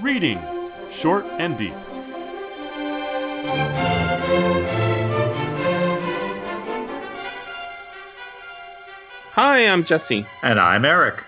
Reading 0.00 0.40
Short 0.90 1.24
and 1.38 1.56
Deep. 1.56 1.74
Hi, 9.32 9.66
I'm 9.68 9.84
Jesse, 9.84 10.26
And 10.42 10.58
I'm 10.58 10.84
Eric. 10.84 11.24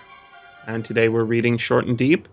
and 0.66 0.84
today 0.84 1.08
we're 1.08 1.24
reading 1.24 1.58
Short 1.58 1.86
and 1.86 1.96
Deep 1.96 2.28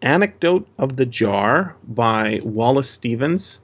Anecdote 0.00 0.66
of 0.78 0.96
the 0.96 1.06
Jar 1.06 1.76
by 1.84 2.40
Wallace 2.42 2.90
Stevens, 2.90 3.60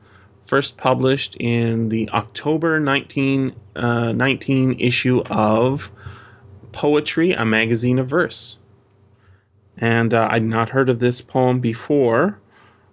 first 0.46 0.76
published 0.76 1.36
in 1.36 1.88
the 1.88 2.08
October 2.10 2.80
1919 2.82 4.70
uh, 4.70 4.74
issue 4.78 5.20
of 5.28 5.90
Poetry, 6.72 7.32
a 7.32 7.44
magazine 7.44 7.98
of 7.98 8.08
verse. 8.08 8.56
And 9.78 10.12
uh, 10.12 10.28
I'd 10.30 10.42
not 10.42 10.68
heard 10.68 10.88
of 10.88 10.98
this 10.98 11.20
poem 11.20 11.60
before. 11.60 12.38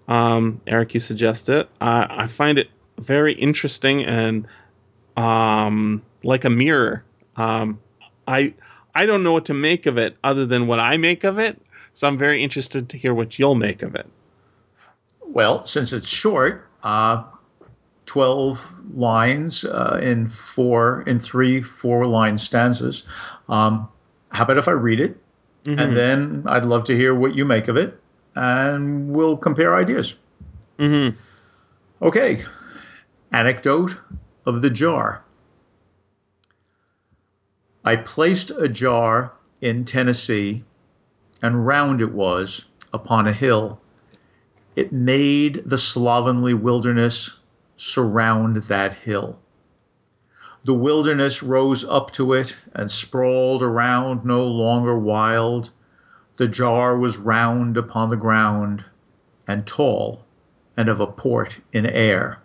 Um, 0.08 0.62
Eric, 0.68 0.94
you 0.94 1.00
suggest 1.00 1.50
it. 1.50 1.68
I 1.82 2.28
find 2.28 2.60
it 2.60 2.70
very 2.98 3.34
interesting 3.34 4.06
and 4.06 4.48
um, 5.18 6.04
like 6.24 6.46
a 6.46 6.50
mirror. 6.50 7.04
Um, 7.36 7.80
I 8.28 8.54
I 8.94 9.06
don't 9.06 9.24
know 9.24 9.34
what 9.34 9.46
to 9.46 9.54
make 9.54 9.86
of 9.88 9.98
it 9.98 10.16
other 10.24 10.46
than 10.46 10.68
what 10.68 10.80
I 10.80 10.98
make 10.98 11.24
of 11.24 11.38
it. 11.40 11.62
So 11.94 12.08
I'm 12.08 12.18
very 12.18 12.44
interested 12.44 12.90
to 12.90 12.98
hear 12.98 13.14
what 13.14 13.40
you'll 13.40 13.56
make 13.56 13.82
of 13.82 13.96
it. 13.96 14.08
Well, 15.22 15.66
since 15.66 15.92
it's 15.92 16.08
short, 16.08 16.68
uh, 16.84 17.24
12 18.06 18.98
lines 18.98 19.66
uh, 19.66 20.00
in 20.02 20.30
four, 20.30 21.02
in 21.08 21.20
three 21.20 21.62
four 21.62 22.06
line 22.06 22.38
stanzas. 22.38 23.04
Um, 23.50 23.90
how 24.30 24.44
about 24.44 24.58
if 24.58 24.68
I 24.68 24.72
read 24.72 25.00
it? 25.00 25.18
And 25.68 25.98
then 25.98 26.44
I'd 26.46 26.66
love 26.66 26.86
to 26.86 26.96
hear 26.96 27.16
what 27.16 27.36
you 27.36 27.46
make 27.46 27.68
of 27.68 27.78
it, 27.78 28.00
and 28.36 29.10
we'll 29.14 29.38
compare 29.38 29.76
ideas. 29.76 30.16
Mm-hmm. 30.78 31.18
Okay. 32.06 32.44
Anecdote 33.32 33.98
of 34.46 34.62
the 34.62 34.70
jar. 34.70 35.24
I 37.84 37.96
placed 37.96 38.52
a 38.52 38.68
jar 38.68 39.34
in 39.62 39.86
Tennessee, 39.86 40.64
and 41.42 41.66
round 41.66 42.02
it 42.02 42.12
was 42.12 42.66
upon 42.94 43.28
a 43.28 43.34
hill. 43.34 43.82
It 44.76 44.92
made 44.92 45.64
the 45.66 45.78
slovenly 45.78 46.54
wilderness 46.54 47.38
surround 47.78 48.58
that 48.64 48.94
hill. 48.94 49.40
The 50.66 50.74
wilderness 50.74 51.44
rose 51.44 51.86
up 51.86 52.10
to 52.14 52.34
it 52.34 52.58
and 52.74 52.90
sprawled 52.90 53.62
around 53.62 54.26
no 54.26 54.44
longer 54.48 54.98
wild. 54.98 55.70
The 56.38 56.48
jar 56.48 56.98
was 56.98 57.18
round 57.18 57.78
upon 57.78 58.10
the 58.10 58.18
ground 58.18 58.84
and 59.48 59.68
tall 59.68 60.26
and 60.76 60.90
of 60.90 61.00
a 61.00 61.06
port 61.06 61.60
in 61.72 61.86
air. 61.86 62.40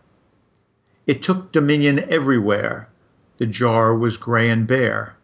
It 1.07 1.23
took 1.23 1.51
dominion 1.51 1.99
everywhere. 2.11 2.91
The 3.39 3.47
jar 3.47 3.97
was 3.97 4.19
gray 4.19 4.51
and 4.51 4.67
bare. 4.67 5.17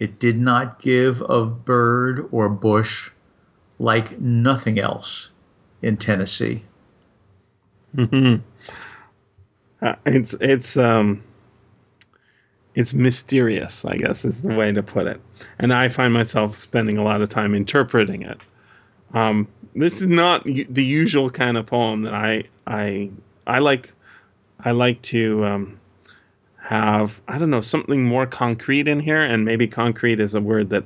It 0.00 0.18
did 0.18 0.36
not 0.36 0.80
give 0.80 1.22
of 1.22 1.64
bird 1.64 2.28
or 2.32 2.48
bush 2.48 3.08
like 3.78 4.20
nothing 4.20 4.80
else 4.80 5.30
in 5.80 5.96
Tennessee. 5.96 6.64
Mm-hmm. 7.96 8.42
Uh, 9.82 9.94
it's 10.06 10.32
it's 10.40 10.78
um 10.78 11.22
it's 12.76 12.92
mysterious, 12.92 13.86
I 13.86 13.96
guess 13.96 14.26
is 14.26 14.42
the 14.42 14.54
way 14.54 14.70
to 14.70 14.82
put 14.82 15.06
it. 15.06 15.20
And 15.58 15.72
I 15.72 15.88
find 15.88 16.12
myself 16.12 16.54
spending 16.54 16.98
a 16.98 17.02
lot 17.02 17.22
of 17.22 17.30
time 17.30 17.54
interpreting 17.54 18.22
it. 18.22 18.38
Um, 19.14 19.48
this 19.74 20.02
is 20.02 20.06
not 20.06 20.44
the 20.44 20.84
usual 20.84 21.30
kind 21.30 21.56
of 21.56 21.66
poem 21.66 22.02
that 22.02 22.14
I 22.14 22.44
I 22.66 23.10
I 23.46 23.58
like. 23.60 23.92
I 24.60 24.72
like 24.72 25.00
to 25.02 25.44
um, 25.44 25.80
have 26.58 27.18
I 27.26 27.38
don't 27.38 27.50
know 27.50 27.62
something 27.62 28.04
more 28.04 28.26
concrete 28.26 28.88
in 28.88 29.00
here, 29.00 29.20
and 29.20 29.46
maybe 29.46 29.68
concrete 29.68 30.20
is 30.20 30.34
a 30.34 30.40
word 30.40 30.70
that 30.70 30.84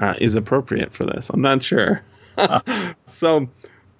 uh, 0.00 0.14
is 0.18 0.36
appropriate 0.36 0.94
for 0.94 1.04
this. 1.04 1.28
I'm 1.28 1.42
not 1.42 1.62
sure. 1.62 2.02
so, 3.06 3.48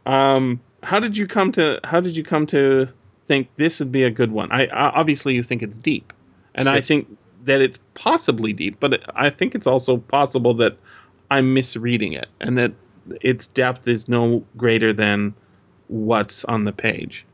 um, 0.06 0.60
how 0.82 1.00
did 1.00 1.18
you 1.18 1.26
come 1.26 1.52
to 1.52 1.80
how 1.84 2.00
did 2.00 2.16
you 2.16 2.24
come 2.24 2.46
to 2.48 2.88
think 3.26 3.48
this 3.56 3.80
would 3.80 3.92
be 3.92 4.04
a 4.04 4.10
good 4.10 4.30
one? 4.30 4.52
I, 4.52 4.66
I 4.66 4.90
obviously 4.90 5.34
you 5.34 5.42
think 5.42 5.62
it's 5.62 5.76
deep, 5.76 6.14
and 6.54 6.66
I 6.68 6.80
think 6.80 7.08
that 7.46 7.60
it's 7.60 7.78
possibly 7.94 8.52
deep, 8.52 8.78
but 8.78 9.02
I 9.14 9.30
think 9.30 9.54
it's 9.54 9.66
also 9.66 9.96
possible 9.96 10.54
that 10.54 10.76
I'm 11.30 11.54
misreading 11.54 12.12
it, 12.12 12.28
and 12.40 12.58
that 12.58 12.72
its 13.20 13.46
depth 13.48 13.88
is 13.88 14.08
no 14.08 14.44
greater 14.56 14.92
than 14.92 15.34
what's 15.88 16.44
on 16.44 16.64
the 16.64 16.72
page. 16.72 17.24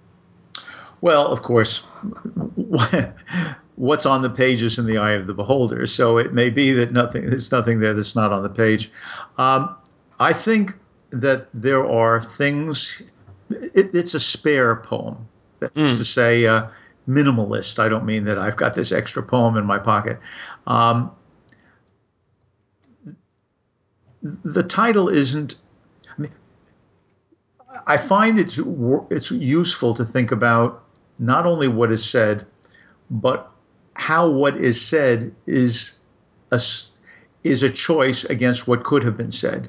Well, 1.01 1.27
of 1.27 1.43
course, 1.43 1.79
what's 3.77 4.07
on 4.07 4.23
the 4.23 4.31
page 4.31 4.63
is 4.63 4.79
in 4.79 4.87
the 4.87 4.99
eye 4.99 5.13
of 5.13 5.27
the 5.27 5.35
beholder. 5.35 5.87
So 5.87 6.19
it 6.19 6.33
may 6.33 6.51
be 6.51 6.73
that 6.73 6.93
nothing 6.93 7.29
there's 7.29 7.51
nothing 7.51 7.81
there 7.81 7.95
that's 7.95 8.15
not 8.15 8.33
on 8.33 8.43
the 8.43 8.51
page. 8.51 8.91
Um, 9.39 9.75
I 10.21 10.33
think 10.33 10.75
that 11.11 11.49
there 11.53 11.85
are 11.91 12.21
things. 12.23 13.03
It, 13.51 13.95
it's 13.95 14.15
a 14.15 14.21
spare 14.21 14.77
poem. 14.77 15.29
That's 15.59 15.75
Mm. 15.75 15.99
to 15.99 16.05
say, 16.05 16.47
uh, 16.47 16.67
minimalist. 17.15 17.79
I 17.79 17.89
don't 17.89 18.05
mean 18.05 18.25
that 18.25 18.39
I've 18.39 18.57
got 18.57 18.75
this 18.75 18.93
extra 18.93 19.23
poem 19.23 19.57
in 19.57 19.67
my 19.67 19.79
pocket. 19.79 20.19
Um, 20.67 21.11
the 24.23 24.63
title 24.63 25.09
isn't. 25.09 25.57
I, 26.09 26.21
mean, 26.21 26.33
I 27.87 27.97
find 27.97 28.39
it's 28.39 28.61
it's 29.11 29.31
useful 29.31 29.95
to 29.95 30.05
think 30.05 30.33
about 30.33 30.85
not 31.19 31.47
only 31.47 31.69
what 31.69 31.93
is 31.93 32.09
said, 32.09 32.47
but 33.11 33.51
how 33.95 34.29
what 34.29 34.57
is 34.57 34.81
said 34.81 35.35
is 35.47 35.95
a 36.51 36.61
is 37.45 37.63
a 37.63 37.71
choice 37.71 38.25
against 38.25 38.69
what 38.69 38.85
could 38.85 39.03
have 39.03 39.17
been 39.17 39.33
said. 39.33 39.69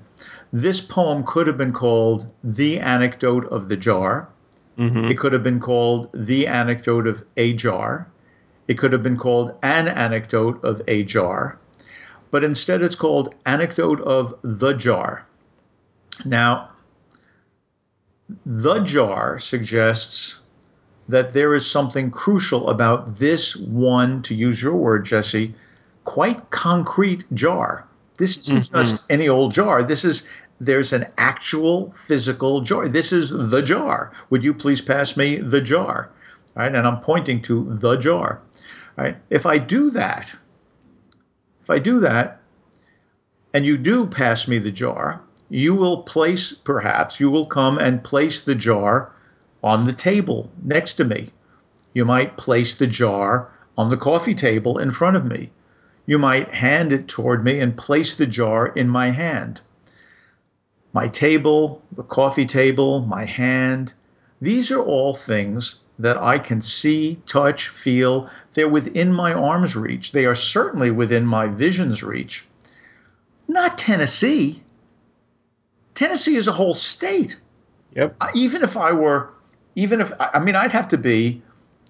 This 0.51 0.79
poem 0.81 1.23
could 1.23 1.47
have 1.47 1.57
been 1.57 1.73
called 1.73 2.27
"The 2.43 2.79
Anecdote 2.79 3.45
of 3.45 3.69
the 3.69 3.77
Jar." 3.77 4.29
Mm-hmm. 4.77 5.05
It 5.05 5.17
could 5.17 5.33
have 5.33 5.43
been 5.43 5.59
called 5.59 6.09
"The 6.13 6.47
Anecdote 6.47 7.07
of 7.07 7.23
a 7.37 7.53
Jar." 7.53 8.07
It 8.67 8.77
could 8.77 8.93
have 8.93 9.03
been 9.03 9.17
called 9.17 9.53
"An 9.61 9.87
Anecdote 9.87 10.63
of 10.63 10.81
a 10.87 11.03
Jar," 11.03 11.57
but 12.31 12.43
instead 12.43 12.81
it's 12.81 12.95
called 12.95 13.33
"Anecdote 13.45 14.01
of 14.01 14.35
the 14.41 14.73
Jar." 14.73 15.25
Now, 16.25 16.69
the 18.45 18.79
jar 18.79 19.37
suggests 19.39 20.39
that 21.09 21.33
there 21.33 21.53
is 21.53 21.69
something 21.69 22.09
crucial 22.09 22.69
about 22.69 23.15
this 23.17 23.55
one, 23.57 24.21
to 24.23 24.33
use 24.33 24.61
your 24.61 24.75
word, 24.75 25.05
Jesse, 25.05 25.53
quite 26.05 26.49
concrete 26.49 27.25
jar. 27.33 27.85
This 28.17 28.37
isn't 28.37 28.63
Mhm. 28.63 28.71
just 28.71 29.03
any 29.09 29.27
old 29.27 29.51
jar. 29.51 29.83
This 29.83 30.05
is 30.05 30.23
there's 30.65 30.93
an 30.93 31.07
actual 31.17 31.91
physical 31.91 32.61
jar. 32.61 32.87
This 32.87 33.11
is 33.13 33.29
the 33.29 33.61
jar. 33.61 34.13
Would 34.29 34.43
you 34.43 34.53
please 34.53 34.81
pass 34.81 35.17
me 35.17 35.37
the 35.37 35.61
jar? 35.61 36.09
All 36.55 36.63
right, 36.63 36.75
and 36.75 36.87
I'm 36.87 36.99
pointing 36.99 37.41
to 37.43 37.75
the 37.75 37.97
jar. 37.97 38.41
Right. 38.95 39.17
If 39.29 39.45
I 39.45 39.57
do 39.57 39.89
that, 39.91 40.35
if 41.63 41.69
I 41.69 41.79
do 41.79 42.01
that, 42.01 42.41
and 43.53 43.65
you 43.65 43.77
do 43.77 44.05
pass 44.05 44.47
me 44.47 44.59
the 44.59 44.71
jar, 44.71 45.21
you 45.49 45.75
will 45.75 46.03
place, 46.03 46.53
perhaps, 46.53 47.19
you 47.19 47.29
will 47.29 47.45
come 47.45 47.77
and 47.77 48.03
place 48.03 48.41
the 48.41 48.55
jar 48.55 49.11
on 49.63 49.85
the 49.85 49.93
table 49.93 50.51
next 50.63 50.95
to 50.95 51.05
me. 51.05 51.29
You 51.93 52.05
might 52.05 52.37
place 52.37 52.75
the 52.75 52.87
jar 52.87 53.51
on 53.77 53.89
the 53.89 53.97
coffee 53.97 54.35
table 54.35 54.77
in 54.77 54.91
front 54.91 55.17
of 55.17 55.25
me. 55.25 55.51
You 56.05 56.19
might 56.19 56.53
hand 56.53 56.91
it 56.91 57.07
toward 57.07 57.43
me 57.43 57.59
and 57.59 57.77
place 57.77 58.15
the 58.15 58.27
jar 58.27 58.67
in 58.67 58.89
my 58.89 59.11
hand. 59.11 59.61
My 60.93 61.07
table, 61.07 61.81
the 61.91 62.03
coffee 62.03 62.45
table, 62.45 63.01
my 63.01 63.25
hand, 63.25 63.93
these 64.41 64.71
are 64.71 64.81
all 64.81 65.15
things 65.15 65.79
that 65.99 66.17
I 66.17 66.37
can 66.37 66.61
see, 66.61 67.19
touch, 67.25 67.69
feel. 67.69 68.29
They're 68.53 68.69
within 68.69 69.11
my 69.11 69.33
arm's 69.33 69.75
reach. 69.75 70.11
They 70.11 70.25
are 70.25 70.35
certainly 70.35 70.91
within 70.91 71.25
my 71.25 71.47
vision's 71.47 72.03
reach. 72.03 72.45
Not 73.47 73.77
Tennessee. 73.77 74.63
Tennessee 75.95 76.35
is 76.35 76.47
a 76.47 76.51
whole 76.51 76.73
state. 76.73 77.37
Yep. 77.95 78.15
Even 78.33 78.63
if 78.63 78.75
I 78.77 78.93
were, 78.93 79.29
even 79.75 80.01
if 80.01 80.11
I 80.19 80.39
mean, 80.39 80.55
I'd 80.55 80.71
have 80.71 80.89
to 80.89 80.97
be, 80.97 81.41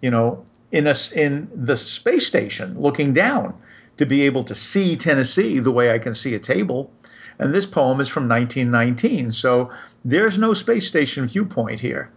you 0.01 0.12
know, 0.12 0.44
in 0.72 0.88
a 0.88 0.94
in 1.16 1.50
the 1.54 1.75
space 1.75 2.28
station 2.28 2.80
looking 2.80 3.13
down 3.13 3.54
to 3.98 4.06
be 4.06 4.24
able 4.24 4.44
to 4.45 4.56
see 4.56 4.95
Tennessee 4.95 5.60
the 5.60 5.72
way 5.72 5.92
I 5.92 6.00
can 6.00 6.13
see 6.13 6.33
a 6.33 6.39
table. 6.39 6.92
And 7.39 7.53
this 7.53 7.65
poem 7.65 8.00
is 8.00 8.07
from 8.07 8.30
1919, 8.30 9.31
so 9.31 9.71
there's 10.06 10.38
no 10.38 10.53
space 10.53 10.88
station 10.88 11.27
viewpoint 11.27 11.80
here. 11.80 12.12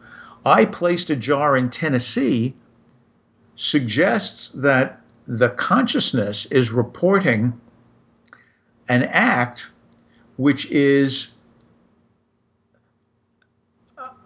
I 0.45 0.65
placed 0.65 1.11
a 1.11 1.17
jar 1.17 1.57
in 1.57 1.71
Tennessee 1.71 2.55
suggests 3.55 4.51
that 4.51 5.01
the 5.27 5.49
consciousness 5.49 6.47
is 6.47 6.71
reporting 6.71 7.61
an 8.89 9.03
act 9.05 9.71
which 10.37 10.71
is 10.71 11.33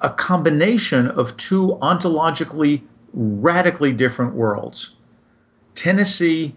a 0.01 0.11
combination 0.11 1.09
of 1.09 1.37
two 1.37 1.79
ontologically 1.81 2.83
radically 3.13 3.93
different 3.93 4.35
worlds. 4.35 4.95
Tennessee 5.75 6.55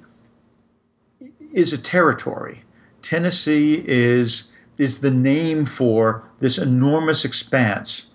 is 1.54 1.74
a 1.74 1.82
territory. 1.82 2.64
Tennessee 3.04 3.84
is 3.86 4.46
is 4.80 5.00
the 5.00 5.12
name 5.12 5.66
for 5.66 6.24
this 6.40 6.58
enormous 6.58 7.26
expanse 7.26 8.08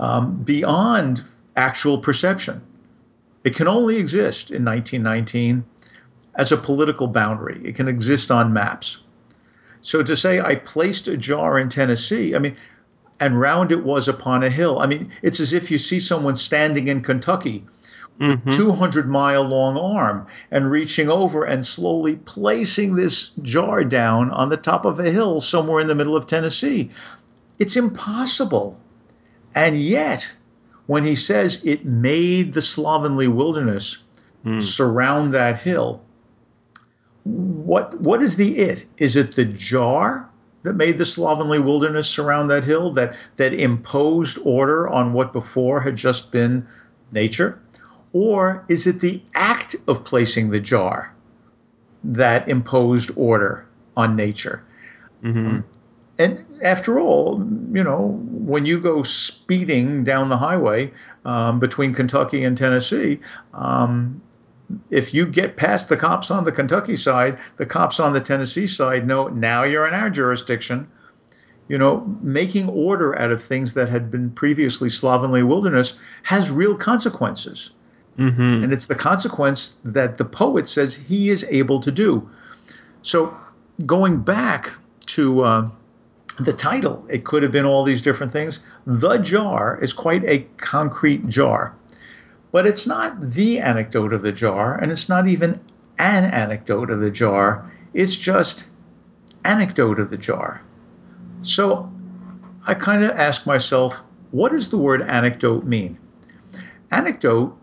um, 0.00 0.42
beyond 0.42 1.22
actual 1.56 1.98
perception. 1.98 2.62
It 3.44 3.54
can 3.54 3.68
only 3.68 3.98
exist 3.98 4.50
in 4.50 4.64
1919 4.64 5.64
as 6.36 6.52
a 6.52 6.56
political 6.56 7.06
boundary. 7.06 7.60
It 7.64 7.74
can 7.74 7.86
exist 7.86 8.30
on 8.30 8.52
maps. 8.52 9.02
So 9.82 10.02
to 10.02 10.16
say 10.16 10.40
I 10.40 10.54
placed 10.54 11.06
a 11.06 11.16
jar 11.16 11.58
in 11.58 11.68
Tennessee, 11.68 12.34
I 12.34 12.38
mean, 12.38 12.56
and 13.20 13.38
round 13.38 13.72
it 13.72 13.84
was 13.84 14.08
upon 14.08 14.42
a 14.42 14.50
hill. 14.50 14.78
I 14.78 14.86
mean, 14.86 15.12
it's 15.22 15.40
as 15.40 15.52
if 15.52 15.70
you 15.70 15.78
see 15.78 16.00
someone 16.00 16.36
standing 16.36 16.88
in 16.88 17.02
Kentucky 17.02 17.64
mm-hmm. 18.18 18.50
200 18.50 19.08
mile 19.08 19.42
long 19.42 19.76
arm 19.76 20.26
and 20.50 20.70
reaching 20.70 21.08
over 21.08 21.44
and 21.44 21.64
slowly 21.64 22.16
placing 22.16 22.96
this 22.96 23.30
jar 23.42 23.84
down 23.84 24.30
on 24.30 24.48
the 24.48 24.56
top 24.56 24.84
of 24.84 24.98
a 24.98 25.10
hill 25.10 25.40
somewhere 25.40 25.80
in 25.80 25.86
the 25.86 25.94
middle 25.94 26.16
of 26.16 26.26
Tennessee. 26.26 26.90
It's 27.58 27.76
impossible. 27.76 28.80
And 29.54 29.76
yet, 29.76 30.30
when 30.86 31.04
he 31.04 31.16
says 31.16 31.60
it 31.64 31.84
made 31.84 32.52
the 32.52 32.62
slovenly 32.62 33.28
wilderness 33.28 33.98
mm. 34.44 34.62
surround 34.62 35.32
that 35.32 35.60
hill, 35.60 36.02
what 37.24 38.00
what 38.00 38.22
is 38.22 38.36
the 38.36 38.58
it? 38.58 38.84
Is 38.98 39.16
it 39.16 39.34
the 39.34 39.44
jar 39.44 40.28
that 40.62 40.74
made 40.74 40.98
the 40.98 41.06
slovenly 41.06 41.58
wilderness 41.58 42.08
surround 42.08 42.50
that 42.50 42.64
hill 42.64 42.92
that 42.92 43.16
that 43.36 43.52
imposed 43.52 44.38
order 44.44 44.88
on 44.88 45.12
what 45.12 45.32
before 45.32 45.80
had 45.80 45.96
just 45.96 46.30
been 46.30 46.66
nature? 47.10 47.58
Or 48.18 48.64
is 48.70 48.86
it 48.86 49.00
the 49.00 49.20
act 49.34 49.76
of 49.86 50.02
placing 50.06 50.48
the 50.48 50.58
jar 50.58 51.14
that 52.02 52.48
imposed 52.48 53.10
order 53.14 53.66
on 53.94 54.16
nature? 54.16 54.64
Mm-hmm. 55.22 55.46
Um, 55.46 55.64
and 56.18 56.46
after 56.62 56.98
all, 56.98 57.46
you 57.74 57.84
know, 57.84 58.18
when 58.30 58.64
you 58.64 58.80
go 58.80 59.02
speeding 59.02 60.02
down 60.04 60.30
the 60.30 60.38
highway 60.38 60.94
um, 61.26 61.60
between 61.60 61.92
Kentucky 61.92 62.42
and 62.44 62.56
Tennessee, 62.56 63.20
um, 63.52 64.22
if 64.88 65.12
you 65.12 65.26
get 65.26 65.58
past 65.58 65.90
the 65.90 65.98
cops 65.98 66.30
on 66.30 66.44
the 66.44 66.52
Kentucky 66.52 66.96
side, 66.96 67.38
the 67.58 67.66
cops 67.66 68.00
on 68.00 68.14
the 68.14 68.20
Tennessee 68.22 68.66
side 68.66 69.06
know 69.06 69.28
now 69.28 69.64
you're 69.64 69.86
in 69.86 69.92
our 69.92 70.08
jurisdiction. 70.08 70.88
You 71.68 71.76
know, 71.76 72.16
making 72.22 72.70
order 72.70 73.18
out 73.18 73.30
of 73.30 73.42
things 73.42 73.74
that 73.74 73.90
had 73.90 74.10
been 74.10 74.30
previously 74.30 74.88
slovenly 74.88 75.42
wilderness 75.42 75.98
has 76.22 76.50
real 76.50 76.76
consequences. 76.76 77.72
Mm-hmm. 78.18 78.64
And 78.64 78.72
it's 78.72 78.86
the 78.86 78.94
consequence 78.94 79.74
that 79.84 80.18
the 80.18 80.24
poet 80.24 80.68
says 80.68 80.96
he 80.96 81.30
is 81.30 81.44
able 81.50 81.80
to 81.80 81.92
do. 81.92 82.28
So, 83.02 83.36
going 83.84 84.22
back 84.22 84.72
to 85.06 85.42
uh, 85.42 85.70
the 86.40 86.52
title, 86.52 87.06
it 87.08 87.24
could 87.24 87.42
have 87.42 87.52
been 87.52 87.66
all 87.66 87.84
these 87.84 88.02
different 88.02 88.32
things. 88.32 88.60
The 88.86 89.18
jar 89.18 89.78
is 89.80 89.92
quite 89.92 90.24
a 90.24 90.46
concrete 90.56 91.28
jar. 91.28 91.74
But 92.52 92.66
it's 92.66 92.86
not 92.86 93.30
the 93.30 93.58
anecdote 93.60 94.12
of 94.12 94.22
the 94.22 94.32
jar, 94.32 94.76
and 94.76 94.90
it's 94.90 95.08
not 95.08 95.28
even 95.28 95.60
an 95.98 96.24
anecdote 96.24 96.90
of 96.90 97.00
the 97.00 97.10
jar. 97.10 97.70
It's 97.92 98.16
just 98.16 98.66
anecdote 99.44 99.98
of 99.98 100.10
the 100.10 100.16
jar. 100.16 100.62
So 101.42 101.92
I 102.66 102.74
kind 102.74 103.04
of 103.04 103.10
ask 103.10 103.46
myself, 103.46 104.02
what 104.30 104.52
does 104.52 104.70
the 104.70 104.78
word 104.78 105.02
anecdote 105.02 105.64
mean? 105.64 105.98
Anecdote, 106.90 107.56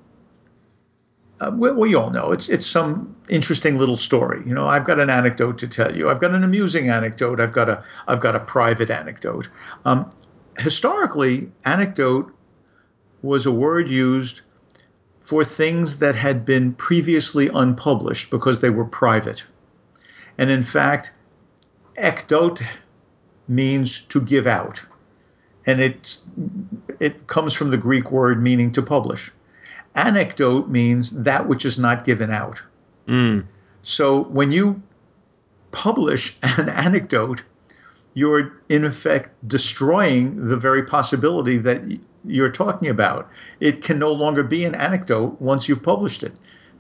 uh, 1.43 1.51
we, 1.51 1.71
we, 1.71 1.95
all 1.95 2.09
know 2.09 2.31
it's 2.31 2.47
it's 2.49 2.65
some 2.65 3.15
interesting 3.29 3.77
little 3.77 3.97
story. 3.97 4.41
You 4.45 4.53
know, 4.53 4.67
I've 4.67 4.85
got 4.85 4.99
an 4.99 5.09
anecdote 5.09 5.57
to 5.59 5.67
tell 5.67 5.95
you. 5.95 6.09
I've 6.09 6.19
got 6.19 6.33
an 6.33 6.43
amusing 6.43 6.89
anecdote. 6.89 7.39
I've 7.39 7.51
got 7.51 7.69
a 7.69 7.83
I've 8.07 8.21
got 8.21 8.35
a 8.35 8.39
private 8.39 8.89
anecdote. 8.89 9.49
Um, 9.85 10.09
historically, 10.57 11.51
anecdote 11.65 12.33
was 13.21 13.45
a 13.45 13.51
word 13.51 13.89
used 13.89 14.41
for 15.19 15.43
things 15.43 15.97
that 15.97 16.15
had 16.15 16.45
been 16.45 16.73
previously 16.73 17.49
unpublished 17.53 18.29
because 18.29 18.59
they 18.59 18.69
were 18.69 18.85
private. 18.85 19.45
And 20.37 20.49
in 20.49 20.63
fact, 20.63 21.13
ekdot 21.97 22.61
means 23.47 24.01
to 24.01 24.21
give 24.21 24.47
out. 24.47 24.81
And 25.65 25.79
it's, 25.79 26.27
it 26.99 27.27
comes 27.27 27.53
from 27.53 27.71
the 27.71 27.77
Greek 27.77 28.11
word 28.11 28.43
meaning 28.43 28.73
to 28.73 28.81
publish. 28.81 29.31
Anecdote 29.95 30.69
means 30.69 31.11
that 31.23 31.47
which 31.47 31.65
is 31.65 31.77
not 31.77 32.03
given 32.03 32.31
out. 32.31 32.61
Mm. 33.07 33.45
So 33.81 34.23
when 34.23 34.51
you 34.51 34.81
publish 35.71 36.35
an 36.43 36.69
anecdote, 36.69 37.43
you're 38.13 38.53
in 38.69 38.85
effect 38.85 39.33
destroying 39.47 40.47
the 40.47 40.57
very 40.57 40.83
possibility 40.83 41.57
that 41.57 41.81
you're 42.23 42.51
talking 42.51 42.89
about. 42.89 43.29
It 43.59 43.81
can 43.81 43.99
no 43.99 44.11
longer 44.11 44.43
be 44.43 44.65
an 44.65 44.75
anecdote 44.75 45.41
once 45.41 45.67
you've 45.67 45.83
published 45.83 46.23
it, 46.23 46.33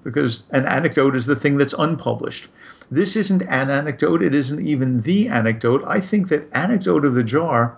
because 0.03 0.45
an 0.51 0.65
anecdote 0.65 1.15
is 1.15 1.25
the 1.25 1.35
thing 1.35 1.57
that's 1.57 1.73
unpublished. 1.73 2.47
This 2.91 3.15
isn't 3.15 3.41
an 3.43 3.69
anecdote, 3.69 4.21
it 4.21 4.35
isn't 4.35 4.65
even 4.65 5.01
the 5.01 5.27
anecdote. 5.27 5.83
I 5.87 5.99
think 5.99 6.29
that 6.29 6.47
Anecdote 6.53 7.05
of 7.05 7.15
the 7.15 7.23
Jar 7.23 7.77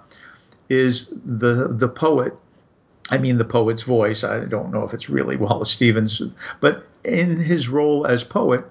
is 0.70 1.14
the 1.26 1.70
the 1.70 1.88
poet. 1.88 2.36
I 3.10 3.18
mean 3.18 3.38
the 3.38 3.46
poet's 3.46 3.84
voice. 3.84 4.24
I 4.24 4.46
don't 4.46 4.72
know 4.72 4.84
if 4.84 4.94
it's 4.94 5.10
really 5.10 5.36
Wallace 5.36 5.72
Stevens, 5.72 6.22
but 6.60 6.88
in 7.04 7.38
his 7.38 7.70
role 7.70 8.08
as 8.08 8.24
poet, 8.24 8.66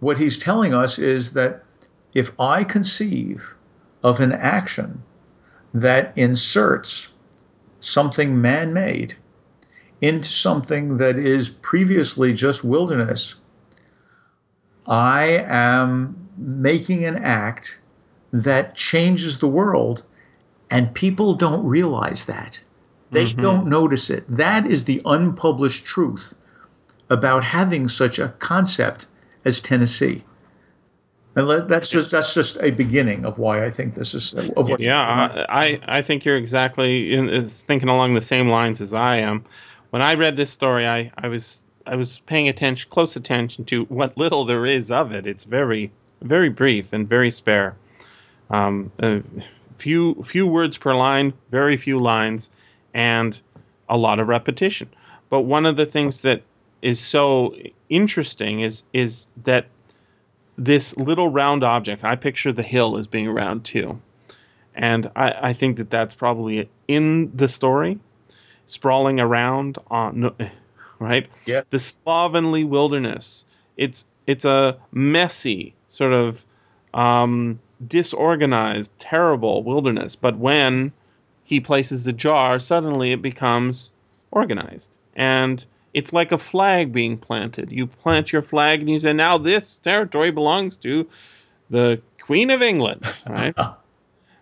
what 0.00 0.18
he's 0.18 0.38
telling 0.38 0.74
us 0.74 0.98
is 0.98 1.32
that 1.32 1.64
if 2.12 2.30
I 2.38 2.64
conceive 2.64 3.54
of 4.02 4.20
an 4.20 4.32
action 4.32 5.02
that 5.72 6.12
inserts 6.16 7.08
something 7.80 8.40
man 8.40 8.72
made 8.72 9.16
into 10.00 10.28
something 10.28 10.98
that 10.98 11.16
is 11.16 11.48
previously 11.48 12.34
just 12.34 12.62
wilderness, 12.62 13.34
I 14.86 15.44
am 15.46 16.28
making 16.36 17.04
an 17.04 17.16
act 17.16 17.80
that 18.32 18.74
changes 18.74 19.38
the 19.38 19.48
world, 19.48 20.04
and 20.70 20.94
people 20.94 21.34
don't 21.34 21.64
realize 21.64 22.26
that. 22.26 22.60
They 23.10 23.24
mm-hmm. 23.24 23.40
don't 23.40 23.66
notice 23.68 24.10
it. 24.10 24.24
That 24.28 24.66
is 24.66 24.84
the 24.84 25.00
unpublished 25.04 25.84
truth 25.84 26.34
about 27.08 27.44
having 27.44 27.88
such 27.88 28.18
a 28.18 28.28
concept 28.38 29.06
as 29.44 29.60
Tennessee. 29.60 30.22
And 31.36 31.68
that's 31.68 31.90
just 31.90 32.10
that's 32.10 32.32
just 32.32 32.56
a 32.62 32.70
beginning 32.70 33.26
of 33.26 33.38
why 33.38 33.64
I 33.64 33.70
think 33.70 33.94
this 33.94 34.14
is 34.14 34.32
of 34.32 34.70
what. 34.70 34.80
Yeah, 34.80 35.44
I 35.48 35.78
I 35.86 36.00
think 36.00 36.24
you're 36.24 36.38
exactly 36.38 37.12
in, 37.12 37.48
thinking 37.50 37.90
along 37.90 38.14
the 38.14 38.22
same 38.22 38.48
lines 38.48 38.80
as 38.80 38.94
I 38.94 39.16
am. 39.16 39.44
When 39.90 40.00
I 40.00 40.14
read 40.14 40.36
this 40.36 40.50
story, 40.50 40.88
I 40.88 41.12
I 41.18 41.28
was 41.28 41.62
I 41.86 41.96
was 41.96 42.20
paying 42.20 42.48
attention, 42.48 42.90
close 42.90 43.16
attention 43.16 43.66
to 43.66 43.84
what 43.84 44.16
little 44.16 44.46
there 44.46 44.64
is 44.64 44.90
of 44.90 45.12
it. 45.12 45.26
It's 45.26 45.44
very 45.44 45.92
very 46.22 46.48
brief 46.48 46.94
and 46.94 47.06
very 47.06 47.30
spare. 47.30 47.76
Um, 48.48 48.90
a 48.98 49.22
few 49.76 50.22
few 50.22 50.46
words 50.46 50.78
per 50.78 50.94
line, 50.94 51.34
very 51.50 51.76
few 51.76 51.98
lines, 51.98 52.50
and 52.96 53.38
a 53.90 53.96
lot 53.96 54.18
of 54.18 54.26
repetition. 54.26 54.88
But 55.28 55.42
one 55.42 55.66
of 55.66 55.76
the 55.76 55.84
things 55.84 56.22
that 56.22 56.42
is 56.80 56.98
so 56.98 57.54
interesting 57.90 58.60
is 58.60 58.84
is 58.92 59.26
that 59.44 59.66
this 60.56 60.96
little 60.96 61.28
round 61.28 61.62
object, 61.62 62.02
I 62.04 62.16
picture 62.16 62.52
the 62.52 62.62
hill 62.62 62.96
as 62.96 63.06
being 63.06 63.28
round 63.28 63.64
too. 63.64 64.00
And 64.74 65.10
I, 65.14 65.50
I 65.50 65.52
think 65.52 65.76
that 65.76 65.90
that's 65.90 66.14
probably 66.14 66.70
in 66.88 67.36
the 67.36 67.48
story, 67.48 67.98
sprawling 68.64 69.20
around 69.20 69.76
on, 69.88 70.34
right? 70.98 71.28
Yeah. 71.44 71.62
The 71.68 71.78
slovenly 71.78 72.64
wilderness. 72.64 73.44
It's 73.76 74.06
it's 74.26 74.46
a 74.46 74.78
messy 74.90 75.74
sort 75.86 76.14
of 76.14 76.42
um, 76.94 77.60
disorganized, 77.86 78.98
terrible 78.98 79.62
wilderness. 79.62 80.16
But 80.16 80.38
when 80.38 80.92
he 81.46 81.60
places 81.60 82.04
the 82.04 82.12
jar, 82.12 82.58
suddenly 82.58 83.12
it 83.12 83.22
becomes 83.22 83.92
organized. 84.32 84.96
And 85.14 85.64
it's 85.94 86.12
like 86.12 86.32
a 86.32 86.38
flag 86.38 86.92
being 86.92 87.16
planted. 87.16 87.70
You 87.70 87.86
plant 87.86 88.32
your 88.32 88.42
flag 88.42 88.80
and 88.80 88.90
you 88.90 88.98
say, 88.98 89.12
now 89.12 89.38
this 89.38 89.78
territory 89.78 90.32
belongs 90.32 90.76
to 90.78 91.08
the 91.70 92.02
Queen 92.20 92.50
of 92.50 92.62
England, 92.62 93.02
right? 93.28 93.56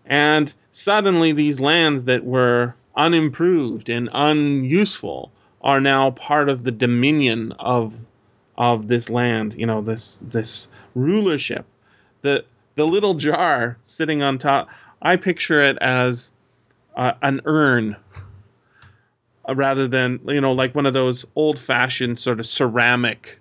and 0.07 0.53
suddenly 0.73 1.33
these 1.33 1.61
lands 1.61 2.07
that 2.07 2.25
were 2.25 2.75
unimproved 2.97 3.91
and 3.91 4.09
unuseful 4.13 5.31
are 5.61 5.83
now 5.83 6.11
part 6.11 6.49
of 6.49 6.65
the 6.65 6.73
dominion 6.73 7.53
of 7.53 7.95
of 8.57 8.87
this 8.89 9.11
land, 9.11 9.55
you 9.55 9.67
know, 9.67 9.83
this 9.83 10.19
this 10.25 10.69
rulership. 10.95 11.67
The 12.23 12.47
the 12.77 12.87
little 12.87 13.15
jar 13.15 13.77
sitting 13.85 14.23
on 14.23 14.39
top, 14.39 14.69
I 15.03 15.17
picture 15.17 15.61
it 15.61 15.77
as 15.79 16.33
uh, 16.95 17.13
an 17.23 17.41
urn 17.45 17.97
uh, 19.49 19.55
rather 19.55 19.89
than 19.89 20.21
you 20.29 20.41
know 20.41 20.53
like 20.53 20.75
one 20.75 20.87
of 20.87 20.95
those 20.95 21.25
old-fashioned 21.35 22.19
sort 22.19 22.41
of 22.41 22.47
ceramic 22.47 23.39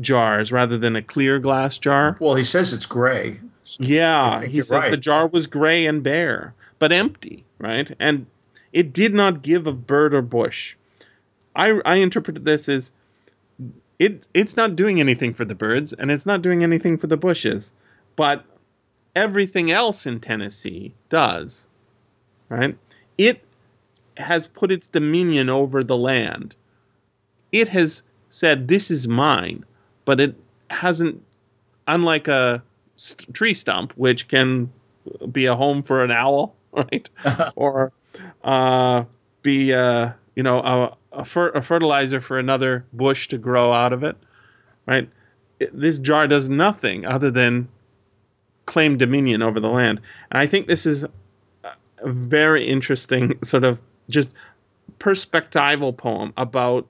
jars 0.00 0.52
rather 0.52 0.78
than 0.78 0.96
a 0.96 1.02
clear 1.02 1.38
glass 1.38 1.78
jar. 1.78 2.16
Well, 2.18 2.34
he 2.34 2.44
says 2.44 2.72
it's 2.72 2.86
gray. 2.86 3.40
Yeah, 3.78 4.42
he 4.42 4.60
says 4.60 4.70
right. 4.70 4.90
the 4.90 4.96
jar 4.96 5.28
was 5.28 5.46
gray 5.46 5.86
and 5.86 6.02
bare, 6.02 6.54
but 6.78 6.92
empty, 6.92 7.44
right? 7.58 7.90
And 8.00 8.26
it 8.72 8.92
did 8.92 9.14
not 9.14 9.42
give 9.42 9.66
a 9.66 9.72
bird 9.72 10.14
or 10.14 10.22
bush. 10.22 10.76
I 11.54 11.80
I 11.84 11.96
interpreted 11.96 12.44
this 12.44 12.68
as 12.68 12.92
it 13.98 14.26
it's 14.34 14.56
not 14.56 14.76
doing 14.76 15.00
anything 15.00 15.34
for 15.34 15.44
the 15.44 15.54
birds 15.54 15.92
and 15.92 16.10
it's 16.10 16.26
not 16.26 16.42
doing 16.42 16.62
anything 16.62 16.98
for 16.98 17.06
the 17.06 17.16
bushes, 17.16 17.72
but 18.16 18.44
everything 19.14 19.70
else 19.70 20.06
in 20.06 20.20
Tennessee 20.20 20.94
does. 21.08 21.68
Right? 22.52 22.76
It 23.16 23.42
has 24.16 24.46
put 24.46 24.70
its 24.70 24.88
dominion 24.88 25.48
over 25.48 25.82
the 25.82 25.96
land. 25.96 26.54
It 27.50 27.68
has 27.68 28.02
said 28.28 28.68
this 28.68 28.90
is 28.90 29.08
mine, 29.08 29.64
but 30.04 30.20
it 30.20 30.34
hasn't 30.68 31.22
unlike 31.88 32.28
a 32.28 32.62
st- 32.94 33.34
tree 33.34 33.54
stump 33.54 33.92
which 33.96 34.28
can 34.28 34.70
be 35.30 35.46
a 35.46 35.54
home 35.56 35.82
for 35.82 36.04
an 36.04 36.10
owl, 36.10 36.54
right? 36.72 37.08
or 37.56 37.92
uh, 38.44 39.04
be 39.42 39.72
uh, 39.72 40.10
you 40.36 40.42
know 40.42 40.60
a, 40.60 40.96
a, 41.12 41.24
fer- 41.24 41.50
a 41.52 41.62
fertilizer 41.62 42.20
for 42.20 42.38
another 42.38 42.84
bush 42.92 43.28
to 43.28 43.38
grow 43.38 43.72
out 43.72 43.94
of 43.94 44.04
it, 44.04 44.16
right? 44.86 45.08
It- 45.58 45.78
this 45.78 45.96
jar 45.96 46.28
does 46.28 46.50
nothing 46.50 47.06
other 47.06 47.30
than 47.30 47.68
claim 48.66 48.98
dominion 48.98 49.40
over 49.40 49.58
the 49.58 49.70
land, 49.70 50.02
and 50.30 50.38
I 50.38 50.46
think 50.46 50.66
this 50.66 50.84
is 50.84 51.06
very 52.04 52.66
interesting 52.66 53.38
sort 53.42 53.64
of 53.64 53.78
just 54.08 54.30
perspectival 54.98 55.96
poem 55.96 56.32
about 56.36 56.86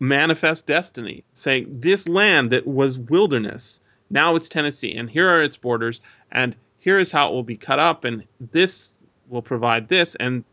manifest 0.00 0.66
destiny, 0.66 1.24
saying 1.34 1.80
this 1.80 2.08
land 2.08 2.50
that 2.50 2.66
was 2.66 2.98
wilderness, 2.98 3.80
now 4.10 4.36
it's 4.36 4.48
Tennessee, 4.48 4.94
and 4.94 5.08
here 5.08 5.28
are 5.28 5.42
its 5.42 5.56
borders, 5.56 6.00
and 6.30 6.54
here 6.78 6.98
is 6.98 7.10
how 7.10 7.30
it 7.30 7.32
will 7.32 7.42
be 7.42 7.56
cut 7.56 7.78
up, 7.78 8.04
and 8.04 8.24
this 8.52 8.92
will 9.28 9.42
provide 9.42 9.88
this, 9.88 10.14
and 10.14 10.44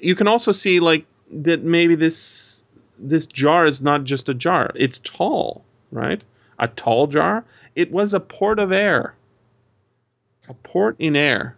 you 0.00 0.14
can 0.14 0.28
also 0.28 0.52
see 0.52 0.80
like 0.80 1.06
that 1.30 1.62
maybe 1.62 1.94
this 1.94 2.64
this 2.98 3.26
jar 3.26 3.66
is 3.66 3.80
not 3.80 4.04
just 4.04 4.28
a 4.28 4.34
jar; 4.34 4.70
it's 4.74 4.98
tall, 4.98 5.64
right? 5.90 6.22
A 6.58 6.68
tall 6.68 7.06
jar. 7.06 7.44
It 7.74 7.90
was 7.90 8.12
a 8.12 8.20
port 8.20 8.58
of 8.58 8.72
air, 8.72 9.14
a 10.48 10.54
port 10.54 10.96
in 10.98 11.16
air. 11.16 11.56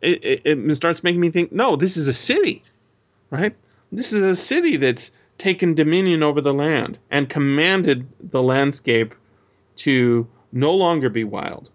It, 0.00 0.42
it, 0.44 0.74
starts 0.76 1.02
making 1.02 1.20
me 1.20 1.30
think, 1.30 1.52
no, 1.52 1.76
this 1.76 1.96
is 1.96 2.08
a 2.08 2.14
city, 2.14 2.62
right? 3.30 3.54
This 3.90 4.12
is 4.12 4.22
a 4.22 4.36
city 4.36 4.76
that's 4.76 5.10
taken 5.38 5.74
dominion 5.74 6.22
over 6.22 6.40
the 6.40 6.54
land 6.54 6.98
and 7.10 7.28
commanded 7.28 8.06
the 8.20 8.42
landscape 8.42 9.14
to 9.76 10.28
no 10.52 10.74
longer 10.74 11.08
be 11.08 11.24
wild, 11.24 11.70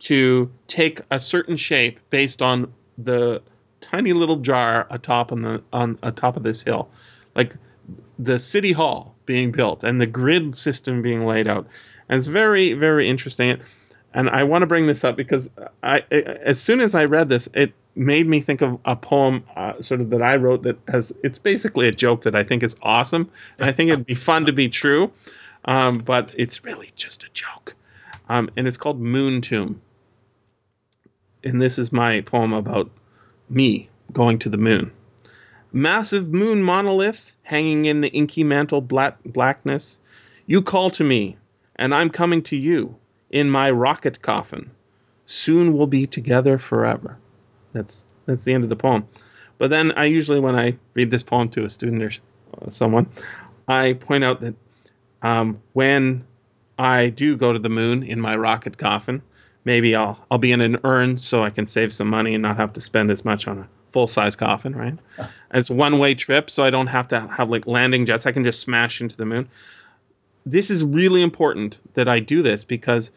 to 0.00 0.50
take 0.66 1.00
a 1.10 1.20
certain 1.20 1.56
shape 1.56 2.00
based 2.10 2.42
on 2.42 2.72
the 2.98 3.42
tiny 3.80 4.12
little 4.12 4.36
jar 4.36 4.86
atop 4.90 5.32
on 5.32 5.42
the 5.42 5.62
on 5.72 5.98
atop 6.02 6.36
of 6.36 6.42
this 6.42 6.62
hill, 6.62 6.88
like 7.34 7.54
the 8.18 8.38
city 8.38 8.72
hall 8.72 9.14
being 9.26 9.52
built 9.52 9.84
and 9.84 10.00
the 10.00 10.06
grid 10.06 10.56
system 10.56 11.02
being 11.02 11.26
laid 11.26 11.46
out. 11.46 11.66
And 12.08 12.18
it's 12.18 12.26
very 12.26 12.72
very 12.72 13.08
interesting. 13.08 13.60
And 14.14 14.30
I 14.30 14.44
want 14.44 14.62
to 14.62 14.66
bring 14.66 14.86
this 14.86 15.02
up 15.02 15.16
because 15.16 15.50
I, 15.82 15.98
as 16.10 16.60
soon 16.60 16.80
as 16.80 16.94
I 16.94 17.04
read 17.06 17.28
this, 17.28 17.48
it 17.52 17.72
made 17.96 18.28
me 18.28 18.40
think 18.40 18.62
of 18.62 18.78
a 18.84 18.94
poem, 18.94 19.44
uh, 19.56 19.82
sort 19.82 20.00
of 20.00 20.10
that 20.10 20.22
I 20.22 20.36
wrote 20.36 20.62
that 20.62 20.78
has. 20.86 21.12
It's 21.24 21.38
basically 21.38 21.88
a 21.88 21.92
joke 21.92 22.22
that 22.22 22.36
I 22.36 22.44
think 22.44 22.62
is 22.62 22.76
awesome, 22.80 23.28
and 23.58 23.68
I 23.68 23.72
think 23.72 23.90
it'd 23.90 24.06
be 24.06 24.14
fun 24.14 24.46
to 24.46 24.52
be 24.52 24.68
true, 24.68 25.10
um, 25.64 25.98
but 25.98 26.30
it's 26.36 26.62
really 26.64 26.90
just 26.94 27.24
a 27.24 27.28
joke. 27.30 27.74
Um, 28.28 28.50
and 28.56 28.68
it's 28.68 28.76
called 28.76 29.00
Moon 29.00 29.42
Tomb. 29.42 29.82
And 31.42 31.60
this 31.60 31.78
is 31.78 31.92
my 31.92 32.20
poem 32.20 32.52
about 32.52 32.90
me 33.50 33.90
going 34.12 34.38
to 34.40 34.48
the 34.48 34.56
moon. 34.56 34.92
Massive 35.72 36.32
moon 36.32 36.62
monolith 36.62 37.36
hanging 37.42 37.86
in 37.86 38.00
the 38.00 38.08
inky 38.08 38.44
mantle 38.44 38.80
black 38.80 39.18
blackness. 39.24 39.98
You 40.46 40.62
call 40.62 40.90
to 40.90 41.04
me, 41.04 41.36
and 41.74 41.92
I'm 41.92 42.10
coming 42.10 42.42
to 42.44 42.56
you 42.56 42.96
in 43.34 43.50
my 43.50 43.68
rocket 43.68 44.22
coffin. 44.22 44.70
Soon 45.26 45.74
we'll 45.74 45.88
be 45.88 46.06
together 46.06 46.56
forever. 46.56 47.18
That's 47.72 48.06
that's 48.26 48.44
the 48.44 48.54
end 48.54 48.62
of 48.64 48.70
the 48.70 48.76
poem. 48.76 49.08
But 49.58 49.70
then 49.70 49.92
I 49.92 50.06
usually, 50.06 50.40
when 50.40 50.56
I 50.56 50.78
read 50.94 51.10
this 51.10 51.22
poem 51.22 51.48
to 51.50 51.64
a 51.64 51.70
student 51.70 52.02
or 52.02 52.10
uh, 52.62 52.70
someone, 52.70 53.08
I 53.68 53.94
point 53.94 54.24
out 54.24 54.40
that 54.40 54.54
um, 55.20 55.60
when 55.72 56.26
I 56.78 57.10
do 57.10 57.36
go 57.36 57.52
to 57.52 57.58
the 57.58 57.68
moon 57.68 58.04
in 58.04 58.20
my 58.20 58.36
rocket 58.36 58.78
coffin, 58.78 59.22
maybe 59.64 59.96
I'll 59.96 60.24
I'll 60.30 60.38
be 60.38 60.52
in 60.52 60.60
an 60.60 60.78
urn 60.84 61.18
so 61.18 61.42
I 61.42 61.50
can 61.50 61.66
save 61.66 61.92
some 61.92 62.08
money 62.08 62.34
and 62.34 62.42
not 62.42 62.56
have 62.58 62.74
to 62.74 62.80
spend 62.80 63.10
as 63.10 63.24
much 63.24 63.48
on 63.48 63.58
a 63.58 63.68
full 63.90 64.06
size 64.06 64.36
coffin, 64.36 64.76
right? 64.76 64.98
It's 65.52 65.70
one 65.70 65.98
way 65.98 66.14
trip, 66.14 66.50
so 66.50 66.64
I 66.64 66.70
don't 66.70 66.88
have 66.88 67.08
to 67.08 67.20
have 67.20 67.50
like 67.50 67.66
landing 67.66 68.06
jets. 68.06 68.26
I 68.26 68.32
can 68.32 68.44
just 68.44 68.60
smash 68.60 69.00
into 69.00 69.16
the 69.16 69.26
moon. 69.26 69.48
This 70.46 70.70
is 70.70 70.84
really 70.84 71.22
important 71.22 71.78
that 71.94 72.08
I 72.08 72.20
do 72.20 72.42
this 72.42 72.64
because 72.64 73.12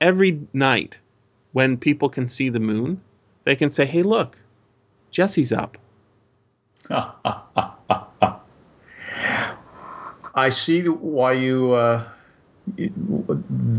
every 0.00 0.40
night 0.52 0.98
when 1.52 1.76
people 1.76 2.08
can 2.08 2.28
see 2.28 2.48
the 2.48 2.60
moon, 2.60 3.00
they 3.44 3.56
can 3.56 3.70
say, 3.70 3.86
"Hey, 3.86 4.02
look, 4.02 4.36
Jesse's 5.10 5.52
up." 5.52 5.78
I 10.34 10.50
see 10.50 10.86
why 10.86 11.32
you 11.32 11.72
uh, 11.72 12.06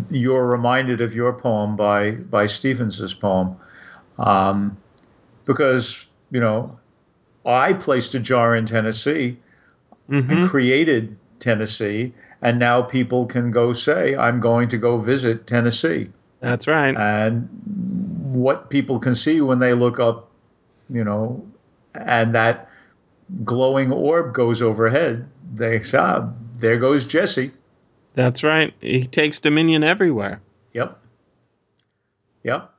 you're 0.09 0.47
reminded 0.47 1.01
of 1.01 1.13
your 1.13 1.33
poem 1.33 1.75
by 1.75 2.11
by 2.11 2.47
Stevens's 2.47 3.13
poem, 3.13 3.55
um, 4.17 4.75
because 5.45 6.05
you 6.31 6.39
know 6.39 6.79
I 7.45 7.73
placed 7.73 8.15
a 8.15 8.19
jar 8.19 8.55
in 8.55 8.65
Tennessee. 8.65 9.37
Mhm. 10.09 10.45
I 10.45 10.47
created 10.47 11.15
Tennessee, 11.39 12.13
and 12.41 12.59
now 12.59 12.81
people 12.81 13.25
can 13.25 13.51
go 13.51 13.73
say, 13.73 14.15
"I'm 14.15 14.39
going 14.39 14.69
to 14.69 14.77
go 14.77 14.97
visit 14.99 15.47
Tennessee." 15.47 16.09
That's 16.39 16.67
right. 16.67 16.95
and 16.95 17.49
what 18.33 18.69
people 18.69 18.99
can 18.99 19.15
see 19.15 19.41
when 19.41 19.59
they 19.59 19.73
look 19.73 19.99
up, 19.99 20.29
you 20.89 21.03
know, 21.03 21.43
and 21.95 22.35
that 22.35 22.69
glowing 23.43 23.91
orb 23.91 24.33
goes 24.33 24.61
overhead, 24.61 25.27
they 25.53 25.81
say, 25.81 25.97
ah, 25.97 26.29
there 26.59 26.77
goes 26.77 27.07
Jesse. 27.07 27.51
That's 28.13 28.43
right. 28.43 28.73
He 28.81 29.05
takes 29.05 29.39
dominion 29.39 29.83
everywhere. 29.83 30.41
Yep. 30.73 30.99
Yep. 32.43 32.73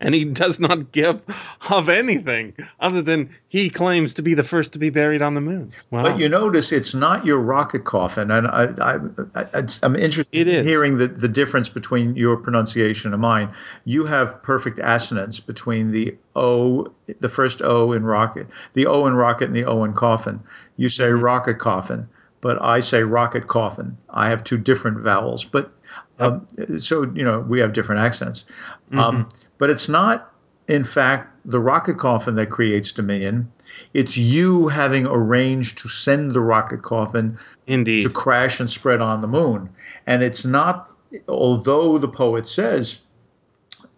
And 0.00 0.14
he 0.14 0.24
does 0.24 0.60
not 0.60 0.92
give 0.92 1.22
of 1.70 1.88
anything 1.88 2.54
other 2.80 3.00
than 3.00 3.30
he 3.48 3.70
claims 3.70 4.14
to 4.14 4.22
be 4.22 4.34
the 4.34 4.42
first 4.42 4.72
to 4.74 4.78
be 4.78 4.90
buried 4.90 5.22
on 5.22 5.34
the 5.34 5.40
moon. 5.40 5.70
Wow. 5.90 6.02
But 6.02 6.18
you 6.18 6.28
notice 6.28 6.72
it's 6.72 6.94
not 6.94 7.24
your 7.24 7.38
rocket 7.38 7.84
coffin, 7.84 8.30
and 8.30 8.46
I, 8.48 8.74
I, 8.82 8.98
I, 9.34 9.66
I'm 9.82 9.96
interested 9.96 10.48
in 10.48 10.66
hearing 10.66 10.98
the, 10.98 11.06
the 11.06 11.28
difference 11.28 11.68
between 11.68 12.16
your 12.16 12.36
pronunciation 12.36 13.12
and 13.12 13.22
mine. 13.22 13.54
You 13.84 14.04
have 14.04 14.42
perfect 14.42 14.78
assonance 14.82 15.40
between 15.40 15.92
the 15.92 16.16
O, 16.36 16.92
the 17.20 17.28
first 17.28 17.62
O 17.62 17.92
in 17.92 18.04
rocket, 18.04 18.48
the 18.74 18.86
O 18.86 19.06
in 19.06 19.14
rocket, 19.14 19.46
and 19.46 19.56
the 19.56 19.64
O 19.64 19.84
in 19.84 19.94
coffin. 19.94 20.40
You 20.76 20.88
say 20.88 21.04
Mm-hmm. 21.04 21.22
rocket 21.24 21.58
coffin, 21.58 22.08
but 22.40 22.60
I 22.60 22.80
say 22.80 23.04
rocket 23.04 23.46
coffin. 23.46 23.96
I 24.10 24.28
have 24.30 24.42
two 24.44 24.58
different 24.58 24.98
vowels, 24.98 25.44
but 25.44 25.70
um, 26.18 26.46
so 26.78 27.02
you 27.14 27.24
know 27.24 27.40
we 27.40 27.60
have 27.60 27.72
different 27.72 28.00
accents. 28.00 28.44
Mm-hmm. 28.86 28.98
Um, 28.98 29.28
but 29.58 29.70
it's 29.70 29.88
not, 29.88 30.32
in 30.68 30.84
fact, 30.84 31.30
the 31.44 31.60
rocket 31.60 31.98
coffin 31.98 32.34
that 32.36 32.50
creates 32.50 32.92
dominion. 32.92 33.50
It's 33.92 34.16
you 34.16 34.68
having 34.68 35.06
arranged 35.06 35.78
to 35.78 35.88
send 35.88 36.32
the 36.32 36.40
rocket 36.40 36.82
coffin 36.82 37.38
Indeed. 37.66 38.02
to 38.02 38.10
crash 38.10 38.60
and 38.60 38.70
spread 38.70 39.00
on 39.00 39.20
the 39.20 39.26
moon. 39.26 39.68
And 40.06 40.22
it's 40.22 40.44
not, 40.44 40.90
although 41.28 41.98
the 41.98 42.08
poet 42.08 42.46
says 42.46 43.00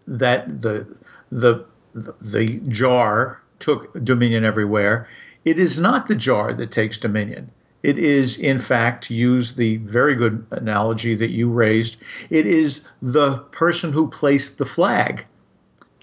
that 0.07 0.61
the 0.61 0.87
the 1.31 1.65
the, 1.95 2.15
the 2.21 2.61
jar 2.69 3.41
took 3.59 3.93
dominion 4.05 4.45
everywhere, 4.45 5.09
it 5.45 5.59
is 5.59 5.79
not 5.79 6.07
the 6.07 6.15
jar 6.15 6.53
that 6.53 6.71
takes 6.71 6.99
dominion. 6.99 7.51
It 7.87 7.99
is, 7.99 8.37
in 8.39 8.59
fact, 8.59 9.05
to 9.05 9.15
use 9.15 9.55
the 9.55 9.77
very 9.77 10.17
good 10.17 10.45
analogy 10.51 11.15
that 11.15 11.31
you 11.31 11.49
raised, 11.49 11.99
it 12.31 12.45
is 12.45 12.83
the 13.01 13.39
person 13.53 13.93
who 13.93 14.09
placed 14.09 14.59
the 14.59 14.67
flag 14.67 15.25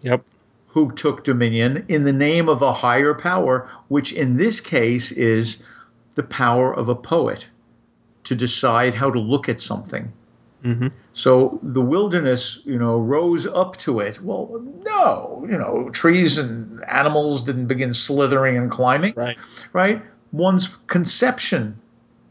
Yep. 0.02 0.24
who 0.68 0.94
took 0.94 1.26
dominion 1.26 1.84
in 1.90 2.04
the 2.04 2.14
name 2.14 2.48
of 2.48 2.62
a 2.62 2.72
higher 2.72 3.14
power, 3.14 3.68
which 3.90 4.14
in 4.14 4.38
this 4.38 4.62
case 4.62 5.12
is 5.12 5.58
the 6.16 6.24
power 6.24 6.74
of 6.74 6.88
a 6.88 6.96
poet 6.96 7.50
to 8.24 8.34
decide 8.36 8.94
how 8.94 9.12
to 9.12 9.20
look 9.20 9.50
at 9.50 9.60
something. 9.60 10.14
Mm-hmm. 10.64 10.88
So 11.12 11.60
the 11.62 11.82
wilderness, 11.82 12.62
you 12.64 12.80
know, 12.80 12.98
rose 12.98 13.46
up 13.46 13.76
to 13.80 14.00
it. 14.00 14.22
Well, 14.22 14.64
no, 14.86 15.46
you 15.50 15.58
know, 15.58 15.90
trees 15.90 16.38
and 16.38 16.82
animals 16.90 17.44
didn't 17.44 17.68
begin 17.68 17.94
slithering 17.94 18.56
and 18.58 18.72
climbing, 18.72 19.14
Right. 19.18 19.38
right? 19.74 20.02
One's 20.34 20.68
conception 20.88 21.76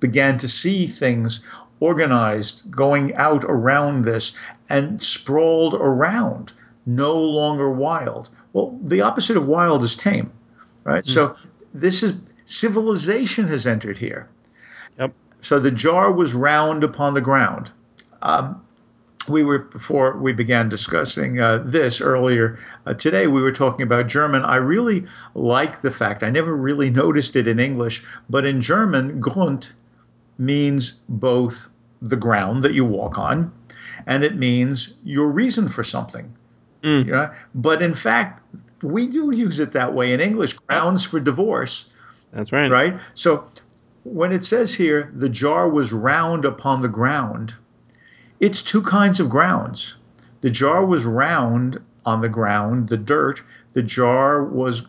began 0.00 0.36
to 0.38 0.48
see 0.48 0.86
things 0.86 1.40
organized, 1.80 2.70
going 2.70 3.14
out 3.14 3.44
around 3.44 4.04
this 4.04 4.32
and 4.68 5.02
sprawled 5.02 5.74
around, 5.74 6.52
no 6.84 7.16
longer 7.16 7.70
wild. 7.70 8.28
Well, 8.52 8.78
the 8.82 9.00
opposite 9.00 9.36
of 9.36 9.46
wild 9.46 9.82
is 9.82 9.96
tame, 9.96 10.30
right? 10.84 11.04
So 11.04 11.36
this 11.72 12.02
is 12.02 12.16
civilization 12.44 13.48
has 13.48 13.66
entered 13.66 13.98
here. 13.98 14.28
Yep. 14.98 15.12
So 15.40 15.58
the 15.58 15.70
jar 15.70 16.12
was 16.12 16.34
round 16.34 16.84
upon 16.84 17.14
the 17.14 17.20
ground. 17.20 17.70
Um, 18.20 18.62
we 19.28 19.44
were 19.44 19.60
before 19.60 20.16
we 20.16 20.32
began 20.32 20.68
discussing 20.68 21.40
uh, 21.40 21.58
this 21.64 22.00
earlier 22.00 22.58
uh, 22.86 22.94
today. 22.94 23.26
We 23.26 23.42
were 23.42 23.52
talking 23.52 23.82
about 23.82 24.06
German. 24.06 24.42
I 24.42 24.56
really 24.56 25.06
like 25.34 25.80
the 25.80 25.90
fact 25.90 26.22
I 26.22 26.30
never 26.30 26.54
really 26.54 26.90
noticed 26.90 27.36
it 27.36 27.46
in 27.46 27.60
English, 27.60 28.04
but 28.28 28.46
in 28.46 28.60
German, 28.60 29.20
Grund 29.20 29.70
means 30.38 30.94
both 31.08 31.68
the 32.00 32.16
ground 32.16 32.62
that 32.64 32.74
you 32.74 32.84
walk 32.84 33.18
on, 33.18 33.52
and 34.06 34.24
it 34.24 34.36
means 34.36 34.94
your 35.04 35.30
reason 35.30 35.68
for 35.68 35.84
something. 35.84 36.32
Mm. 36.82 37.06
You 37.06 37.12
know? 37.12 37.30
But 37.54 37.82
in 37.82 37.94
fact, 37.94 38.42
we 38.82 39.06
do 39.06 39.32
use 39.34 39.60
it 39.60 39.72
that 39.72 39.94
way 39.94 40.12
in 40.12 40.20
English. 40.20 40.54
Grounds 40.54 41.04
for 41.04 41.20
divorce 41.20 41.86
That's 42.32 42.52
right. 42.52 42.70
right? 42.70 43.00
So 43.14 43.44
when 44.04 44.32
it 44.32 44.42
says 44.44 44.74
here, 44.74 45.12
the 45.14 45.28
jar 45.28 45.68
was 45.68 45.92
round 45.92 46.44
upon 46.44 46.82
the 46.82 46.88
ground, 46.88 47.54
it's 48.42 48.60
two 48.60 48.82
kinds 48.82 49.20
of 49.20 49.30
grounds. 49.30 49.94
The 50.40 50.50
jar 50.50 50.84
was 50.84 51.04
round 51.04 51.80
on 52.04 52.20
the 52.20 52.28
ground, 52.28 52.88
the 52.88 52.96
dirt. 52.98 53.40
The 53.72 53.84
jar 53.84 54.42
was 54.42 54.82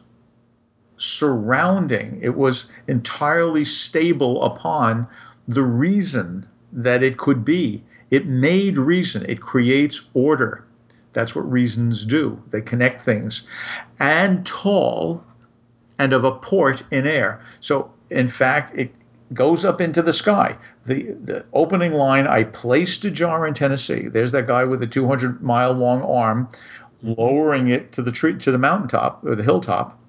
surrounding, 0.97 2.19
it 2.21 2.35
was 2.35 2.65
entirely 2.87 3.63
stable 3.63 4.43
upon 4.43 5.07
the 5.47 5.61
reason 5.61 6.47
that 6.71 7.03
it 7.03 7.17
could 7.17 7.45
be. 7.45 7.83
It 8.09 8.25
made 8.25 8.77
reason, 8.77 9.25
it 9.27 9.41
creates 9.41 10.01
order. 10.13 10.65
That's 11.13 11.35
what 11.35 11.51
reasons 11.51 12.05
do. 12.05 12.41
They 12.49 12.61
connect 12.61 13.01
things. 13.01 13.43
And 13.99 14.45
tall, 14.45 15.23
and 15.99 16.11
of 16.13 16.23
a 16.23 16.31
port 16.31 16.83
in 16.89 17.05
air. 17.05 17.41
So, 17.59 17.91
in 18.09 18.27
fact, 18.27 18.75
it 18.75 18.95
goes 19.31 19.63
up 19.63 19.79
into 19.79 20.01
the 20.01 20.13
sky. 20.13 20.57
The, 20.85 21.03
the 21.23 21.45
opening 21.53 21.93
line 21.93 22.27
I 22.27 22.43
placed 22.43 23.05
a 23.05 23.11
jar 23.11 23.47
in 23.47 23.53
Tennessee. 23.53 24.09
There's 24.09 24.33
that 24.33 24.47
guy 24.47 24.65
with 24.65 24.81
the 24.81 24.87
200 24.87 25.41
mile 25.41 25.73
long 25.73 26.01
arm 26.01 26.49
lowering 27.01 27.69
it 27.69 27.91
to 27.93 28.01
the 28.01 28.11
tree 28.11 28.37
to 28.37 28.51
the 28.51 28.57
mountaintop 28.57 29.23
or 29.25 29.35
the 29.35 29.43
hilltop. 29.43 29.99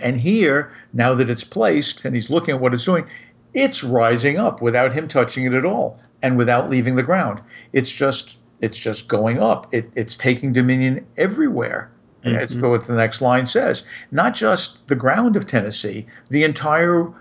And 0.00 0.16
here, 0.18 0.72
now 0.92 1.14
that 1.14 1.30
it's 1.30 1.44
placed 1.44 2.04
and 2.04 2.14
he's 2.14 2.30
looking 2.30 2.54
at 2.54 2.60
what 2.60 2.74
it's 2.74 2.84
doing, 2.84 3.06
it's 3.54 3.84
rising 3.84 4.38
up 4.38 4.60
without 4.62 4.92
him 4.92 5.08
touching 5.08 5.44
it 5.44 5.54
at 5.54 5.64
all 5.64 6.00
and 6.22 6.36
without 6.36 6.70
leaving 6.70 6.96
the 6.96 7.02
ground. 7.02 7.40
It's 7.72 7.90
just 7.90 8.38
it's 8.60 8.78
just 8.78 9.08
going 9.08 9.40
up. 9.40 9.66
It, 9.74 9.90
it's 9.94 10.16
taking 10.16 10.52
dominion 10.52 11.04
everywhere. 11.16 11.90
Mm-hmm. 12.20 12.28
And 12.28 12.36
That's 12.36 12.62
what 12.62 12.84
the 12.84 12.94
next 12.94 13.20
line 13.20 13.44
says. 13.44 13.84
Not 14.12 14.34
just 14.34 14.86
the 14.86 14.94
ground 14.94 15.36
of 15.36 15.46
Tennessee, 15.46 16.06
the 16.30 16.44
entire 16.44 17.12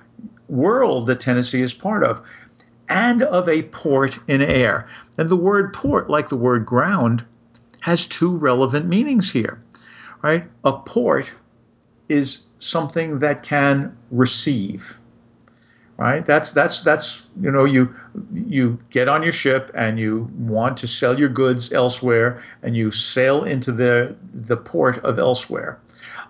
world 0.48 1.08
that 1.08 1.20
Tennessee 1.20 1.62
is 1.62 1.74
part 1.74 2.04
of, 2.04 2.22
and 2.92 3.24
of 3.24 3.48
a 3.48 3.64
port 3.64 4.20
in 4.28 4.42
air. 4.42 4.90
And 5.18 5.30
the 5.30 5.36
word 5.38 5.74
port, 5.74 6.10
like 6.10 6.30
the 6.30 6.36
word 6.36 6.66
ground, 6.66 7.26
has 7.80 8.06
two 8.06 8.36
relevant 8.36 8.86
meanings 8.86 9.32
here. 9.32 9.64
Right? 10.22 10.44
A 10.64 10.74
port 10.74 11.32
is 12.10 12.42
something 12.60 13.20
that 13.20 13.42
can 13.44 13.98
receive. 14.12 14.98
Right? 15.98 16.26
That's 16.26 16.52
that's 16.52 16.82
that's 16.82 17.26
you 17.40 17.52
know 17.52 17.64
you 17.64 17.94
you 18.34 18.80
get 18.90 19.08
on 19.08 19.24
your 19.24 19.32
ship 19.32 19.72
and 19.76 20.00
you 20.00 20.30
want 20.36 20.78
to 20.78 20.88
sell 20.88 21.18
your 21.18 21.30
goods 21.30 21.72
elsewhere 21.72 22.44
and 22.64 22.76
you 22.76 22.90
sail 22.92 23.44
into 23.44 23.72
the 23.72 24.16
the 24.34 24.58
port 24.58 24.98
of 25.00 25.20
elsewhere. 25.20 25.80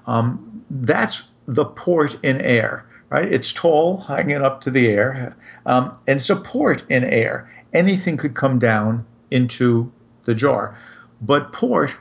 Um, 0.07 0.63
that's 0.69 1.23
the 1.47 1.65
port 1.65 2.17
in 2.21 2.41
air, 2.41 2.85
right? 3.11 3.31
It's 3.31 3.51
tall, 3.53 3.97
hanging 3.97 4.41
up 4.41 4.61
to 4.61 4.71
the 4.71 4.87
air, 4.87 5.35
um, 5.65 5.91
and 6.07 6.19
support 6.21 6.83
in 6.89 7.03
air. 7.03 7.51
Anything 7.73 8.17
could 8.17 8.33
come 8.33 8.57
down 8.57 9.05
into 9.29 9.91
the 10.23 10.33
jar, 10.33 10.77
but 11.21 11.51
port 11.51 11.95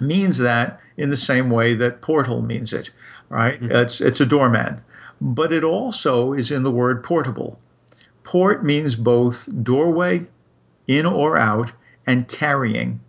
means 0.00 0.38
that 0.38 0.80
in 0.96 1.10
the 1.10 1.16
same 1.16 1.50
way 1.50 1.74
that 1.74 2.00
portal 2.00 2.42
means 2.42 2.72
it, 2.72 2.90
right? 3.28 3.58
It's 3.62 4.00
it's 4.00 4.20
a 4.20 4.26
doorman, 4.26 4.80
but 5.20 5.52
it 5.52 5.64
also 5.64 6.32
is 6.32 6.50
in 6.50 6.62
the 6.62 6.70
word 6.70 7.04
portable. 7.04 7.60
Port 8.24 8.64
means 8.64 8.96
both 8.96 9.48
doorway, 9.62 10.26
in 10.86 11.06
or 11.06 11.36
out, 11.36 11.72
and 12.06 12.26
carrying. 12.26 13.00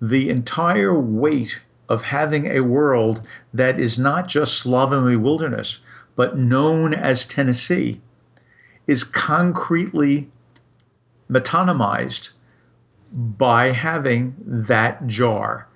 The 0.00 0.28
entire 0.30 0.98
weight 0.98 1.60
of 1.88 2.02
having 2.02 2.46
a 2.46 2.60
world 2.60 3.22
that 3.52 3.78
is 3.78 3.98
not 3.98 4.26
just 4.26 4.58
slovenly 4.58 5.16
wilderness, 5.16 5.80
but 6.16 6.38
known 6.38 6.94
as 6.94 7.26
Tennessee, 7.26 8.00
is 8.86 9.04
concretely 9.04 10.30
metonymized 11.30 12.30
by 13.12 13.68
having 13.68 14.34
that 14.46 15.06
jar. 15.06 15.68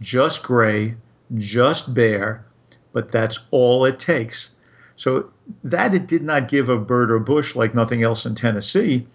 Just 0.00 0.42
gray, 0.42 0.94
just 1.36 1.94
bare, 1.94 2.44
but 2.92 3.12
that's 3.12 3.38
all 3.50 3.84
it 3.84 3.98
takes. 3.98 4.50
So 4.94 5.30
that 5.64 5.94
it 5.94 6.06
did 6.06 6.22
not 6.22 6.48
give 6.48 6.68
of 6.68 6.86
bird 6.86 7.10
or 7.10 7.18
bush 7.18 7.56
like 7.56 7.74
nothing 7.74 8.02
else 8.02 8.26
in 8.26 8.34
Tennessee 8.34 9.06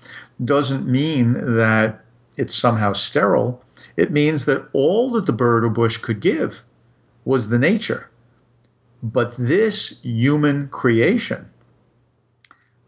doesn't 0.43 0.87
mean 0.87 1.33
that 1.55 2.03
it's 2.37 2.55
somehow 2.55 2.93
sterile. 2.93 3.61
It 3.95 4.11
means 4.11 4.45
that 4.45 4.67
all 4.73 5.11
that 5.11 5.25
the 5.25 5.33
bird 5.33 5.63
or 5.63 5.69
bush 5.69 5.97
could 5.97 6.19
give 6.19 6.63
was 7.23 7.49
the 7.49 7.59
nature. 7.59 8.09
But 9.05 9.35
this 9.37 10.01
human 10.01 10.67
creation, 10.69 11.51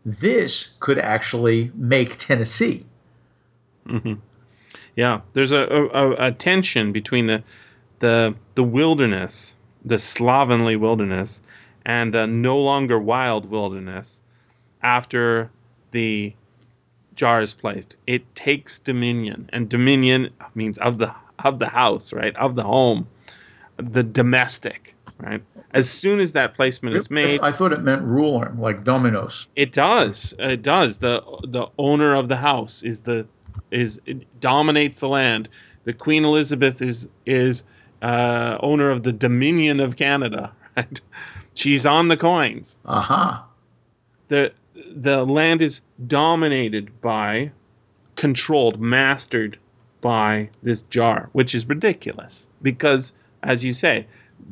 this 0.03 0.73
could 0.79 0.97
actually 0.97 1.71
make 1.75 2.17
Tennessee. 2.17 2.85
hmm 3.85 4.15
Yeah, 4.95 5.21
there's 5.33 5.51
a, 5.51 5.61
a, 5.61 6.27
a 6.27 6.31
tension 6.31 6.91
between 6.91 7.27
the 7.27 7.43
the 7.99 8.35
the 8.55 8.63
wilderness, 8.63 9.55
the 9.85 9.99
slovenly 9.99 10.75
wilderness, 10.75 11.41
and 11.85 12.11
the 12.13 12.25
no 12.25 12.57
longer 12.59 12.99
wild 12.99 13.45
wilderness 13.49 14.23
after 14.81 15.51
the 15.91 16.33
jar 17.13 17.41
is 17.43 17.53
placed. 17.53 17.95
It 18.07 18.35
takes 18.35 18.79
dominion, 18.79 19.51
and 19.53 19.69
dominion 19.69 20.31
means 20.55 20.79
of 20.79 20.97
the 20.97 21.13
of 21.37 21.59
the 21.59 21.69
house, 21.69 22.11
right, 22.11 22.35
of 22.35 22.55
the 22.55 22.63
home, 22.63 23.07
the 23.77 24.03
domestic, 24.03 24.95
right. 25.19 25.43
As 25.71 25.89
soon 25.89 26.19
as 26.19 26.33
that 26.33 26.55
placement 26.55 26.95
is 26.95 27.11
made, 27.11 27.41
I 27.41 27.51
thought 27.51 27.73
it 27.73 27.81
meant 27.81 28.03
ruler, 28.03 28.53
like 28.57 28.83
dominus. 28.83 29.47
it 29.55 29.73
does. 29.73 30.33
It 30.39 30.61
does. 30.61 30.99
The 30.99 31.21
the 31.43 31.67
owner 31.77 32.15
of 32.15 32.27
the 32.29 32.37
house 32.37 32.83
is 32.83 33.03
the 33.03 33.27
is 33.71 33.99
it 34.05 34.39
dominates 34.39 34.99
the 34.99 35.09
land. 35.09 35.49
The 35.83 35.93
Queen 35.93 36.25
Elizabeth 36.25 36.81
is 36.81 37.07
is 37.25 37.63
uh, 38.01 38.57
owner 38.61 38.89
of 38.91 39.03
the 39.03 39.13
Dominion 39.13 39.79
of 39.79 39.95
Canada. 39.95 40.53
Right? 40.77 41.01
She's 41.55 41.87
on 41.87 42.07
the 42.07 42.17
coins. 42.17 42.79
Aha. 42.85 43.47
the 44.27 44.53
The 44.75 45.25
land 45.25 45.63
is 45.63 45.81
dominated 46.05 47.01
by, 47.01 47.51
controlled, 48.15 48.79
mastered 48.79 49.57
by 49.99 50.51
this 50.61 50.81
jar, 50.81 51.29
which 51.31 51.55
is 51.55 51.67
ridiculous 51.67 52.47
because, 52.61 53.15
as 53.41 53.65
you 53.65 53.73
say, 53.73 54.05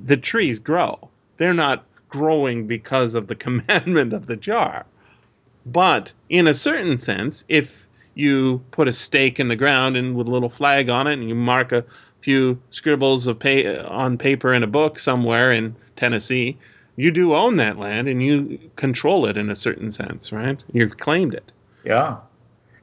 the 0.06 0.17
trees 0.17 0.60
grow. 0.60 1.10
They're 1.38 1.54
not 1.54 1.86
growing 2.10 2.67
because 2.67 3.13
of 3.13 3.28
the 3.28 3.36
commandment 3.45 4.13
of 4.13 4.28
the 4.28 4.36
jar. 4.36 4.86
But 5.65 6.13
in 6.30 6.48
a 6.48 6.54
certain 6.54 6.98
sense, 6.98 7.43
if 7.50 7.88
you 8.13 8.63
put 8.71 8.88
a 8.88 8.93
stake 8.93 9.39
in 9.39 9.48
the 9.48 9.56
ground 9.56 9.98
and 9.98 10.15
with 10.15 10.28
a 10.28 10.32
little 10.32 10.50
flag 10.50 10.89
on 10.89 11.08
it, 11.08 11.13
and 11.13 11.28
you 11.28 11.36
mark 11.36 11.71
a 11.71 11.86
few 12.21 12.62
scribbles 12.71 13.28
of 13.28 13.39
pa- 13.39 13.84
on 13.88 14.17
paper 14.17 14.54
in 14.54 14.63
a 14.63 14.67
book 14.67 15.00
somewhere 15.00 15.52
in 15.52 15.76
Tennessee, 15.95 16.58
you 16.95 17.12
do 17.12 17.36
own 17.36 17.58
that 17.58 17.78
land 17.78 18.08
and 18.08 18.24
you 18.24 18.60
control 18.76 19.26
it 19.26 19.38
in 19.38 19.50
a 19.50 19.56
certain 19.56 19.91
sense, 19.91 20.32
right? 20.32 20.63
You've 20.71 20.98
claimed 20.98 21.34
it. 21.34 21.52
Yeah. 21.84 22.17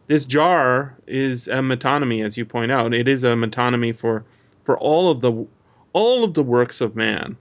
This 0.07 0.25
jar 0.25 0.95
is 1.07 1.49
a 1.49 1.61
metonymy, 1.61 2.25
as 2.25 2.37
you 2.37 2.45
point 2.45 2.71
out. 2.71 2.93
It 2.93 3.09
is 3.09 3.25
a 3.25 3.29
metonymy 3.29 3.97
for 3.97 4.25
for 4.65 4.79
all 4.79 5.11
of 5.11 5.21
the 5.21 5.47
all 5.93 6.25
of 6.25 6.35
the 6.35 6.43
works 6.43 6.81
of 6.81 6.97
man 6.97 7.37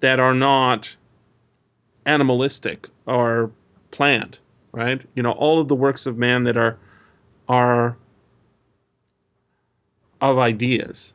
that 0.00 0.18
are 0.18 0.34
not 0.34 0.96
animalistic 2.06 2.88
or 3.06 3.50
plant, 3.90 4.40
right? 4.72 5.02
You 5.14 5.22
know, 5.22 5.32
all 5.32 5.60
of 5.60 5.68
the 5.68 5.74
works 5.74 6.06
of 6.06 6.16
man 6.16 6.44
that 6.44 6.56
are 6.56 6.78
are 7.48 7.96
of 10.20 10.38
ideas 10.38 11.14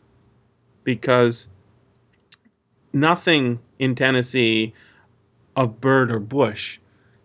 because 0.83 1.47
nothing 2.91 3.59
in 3.79 3.95
Tennessee 3.95 4.73
of 5.55 5.79
bird 5.79 6.11
or 6.11 6.19
bush 6.19 6.79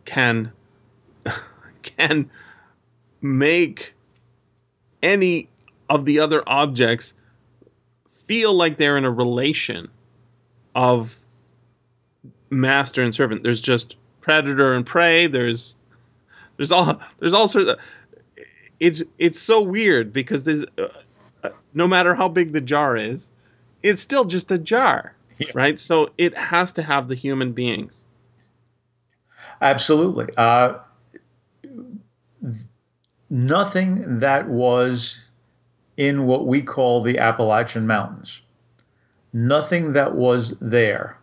can 0.04 0.52
can 1.82 2.30
make 3.20 3.94
any 5.02 5.48
of 5.88 6.04
the 6.04 6.20
other 6.20 6.42
objects 6.46 7.14
feel 8.30 8.54
like 8.54 8.76
they're 8.76 8.96
in 8.96 9.04
a 9.04 9.10
relation 9.10 9.90
of 10.72 11.12
master 12.48 13.02
and 13.02 13.12
servant. 13.12 13.42
There's 13.42 13.60
just 13.60 13.96
predator 14.20 14.74
and 14.76 14.86
prey. 14.86 15.26
There's 15.26 15.74
there's 16.56 16.70
all 16.70 17.00
there's 17.18 17.32
all 17.32 17.48
sorts 17.48 17.70
of 17.70 17.78
it's 18.78 19.02
it's 19.18 19.40
so 19.40 19.62
weird 19.62 20.12
because 20.12 20.44
there's 20.44 20.62
uh, 20.78 20.86
uh, 21.42 21.48
no 21.74 21.88
matter 21.88 22.14
how 22.14 22.28
big 22.28 22.52
the 22.52 22.60
jar 22.60 22.96
is, 22.96 23.32
it's 23.82 24.00
still 24.00 24.24
just 24.24 24.52
a 24.52 24.58
jar, 24.58 25.16
Yeah. 25.38 25.48
right? 25.52 25.80
So 25.80 26.10
it 26.16 26.38
has 26.38 26.74
to 26.74 26.84
have 26.84 27.08
the 27.08 27.16
human 27.16 27.50
beings. 27.50 28.06
Absolutely. 29.60 30.28
Uh, 30.36 30.74
nothing 33.28 34.20
that 34.20 34.48
was 34.48 35.20
in 36.00 36.24
what 36.24 36.46
we 36.46 36.62
call 36.62 37.02
the 37.02 37.18
Appalachian 37.18 37.86
Mountains, 37.86 38.40
nothing 39.34 39.92
that 39.92 40.14
was 40.14 40.58
there 40.58 41.18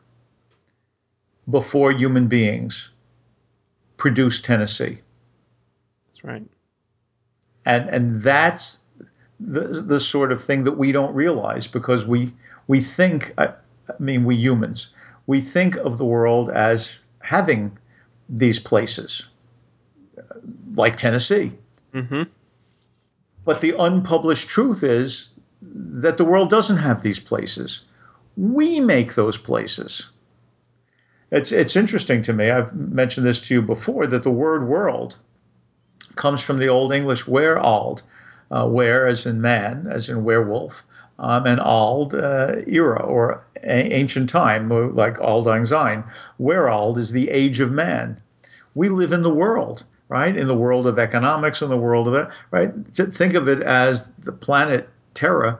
before 1.49 1.91
human 1.91 2.27
beings 2.27 2.91
produced 3.97 4.45
Tennessee. 4.45 4.99
That's 6.07 6.23
right. 6.23 6.45
and 7.65 7.89
and 7.89 8.21
that's 8.21 8.81
the 9.39 9.81
the 9.81 9.99
sort 9.99 10.31
of 10.31 10.43
thing 10.43 10.63
that 10.65 10.77
we 10.77 10.91
don't 10.91 11.15
realize 11.15 11.65
because 11.65 12.05
we 12.05 12.29
we 12.67 12.79
think 12.79 13.33
I, 13.39 13.45
I 13.89 13.93
mean 13.97 14.25
we 14.25 14.35
humans 14.35 14.89
we 15.25 15.41
think 15.41 15.75
of 15.77 15.97
the 15.97 16.05
world 16.05 16.51
as 16.51 16.99
having 17.21 17.79
these 18.29 18.59
places 18.59 19.27
uh, 20.19 20.35
like 20.75 20.97
Tennessee 20.97 21.53
Mm-hmm. 21.93 22.23
But 23.47 23.61
the 23.61 23.75
unpublished 23.79 24.49
truth 24.49 24.83
is 24.83 25.29
that 25.61 26.17
the 26.17 26.25
world 26.25 26.49
doesn't 26.49 26.77
have 26.77 27.01
these 27.01 27.19
places 27.19 27.85
we 28.35 28.79
make 28.79 29.15
those 29.15 29.37
places 29.37 30.09
it's 31.31 31.51
it's 31.51 31.75
interesting 31.75 32.21
to 32.21 32.33
me 32.33 32.51
I've 32.51 32.73
mentioned 32.73 33.25
this 33.25 33.41
to 33.47 33.53
you 33.55 33.61
before 33.61 34.05
that 34.07 34.23
the 34.23 34.37
word 34.43 34.67
world 34.67 35.17
comes 36.17 36.41
from 36.41 36.57
the 36.57 36.67
Old 36.67 36.91
English 36.91 37.23
werald, 37.23 38.01
uh, 38.51 38.67
were 38.67 39.07
as 39.07 39.25
in 39.25 39.39
man, 39.39 39.87
as 39.89 40.09
in 40.09 40.25
werewolf, 40.25 40.83
um, 41.19 41.45
and 41.45 41.59
ald, 41.61 42.13
uh, 42.13 42.57
era 42.67 43.01
or 43.03 43.43
a- 43.63 43.93
ancient 43.93 44.29
time, 44.29 44.69
like 44.95 45.19
Auld 45.21 45.45
Lang 45.45 45.65
Syne. 45.65 46.03
Werald 46.39 46.97
is 46.97 47.11
the 47.11 47.29
age 47.29 47.61
of 47.61 47.71
man. 47.71 48.19
We 48.75 48.89
live 48.89 49.13
in 49.13 49.23
the 49.23 49.33
world, 49.33 49.83
right? 50.09 50.35
In 50.35 50.47
the 50.47 50.55
world 50.55 50.87
of 50.87 50.99
economics, 50.99 51.61
in 51.61 51.69
the 51.69 51.77
world 51.77 52.07
of 52.07 52.13
it, 52.13 52.27
right? 52.51 52.71
Think 52.93 53.33
of 53.33 53.47
it 53.47 53.61
as 53.61 54.07
the 54.19 54.31
planet 54.31 54.89
Terra 55.13 55.59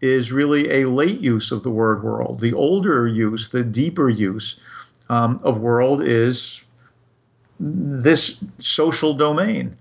is 0.00 0.32
really 0.32 0.82
a 0.82 0.88
late 0.88 1.20
use 1.20 1.52
of 1.52 1.62
the 1.62 1.70
word 1.70 2.02
world. 2.02 2.40
The 2.40 2.52
older 2.52 3.06
use, 3.06 3.48
the 3.48 3.64
deeper 3.64 4.08
use 4.08 4.60
um, 5.08 5.40
of 5.42 5.58
world 5.58 6.02
is 6.02 6.62
this 7.58 8.44
social 8.58 9.14
domain 9.14 9.76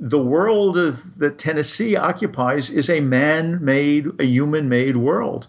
the 0.00 0.22
world 0.22 0.74
that 0.74 1.38
Tennessee 1.38 1.96
occupies 1.96 2.70
is 2.70 2.90
a 2.90 3.00
man 3.00 3.64
made, 3.64 4.08
a 4.20 4.24
human 4.24 4.68
made 4.68 4.96
world. 4.96 5.46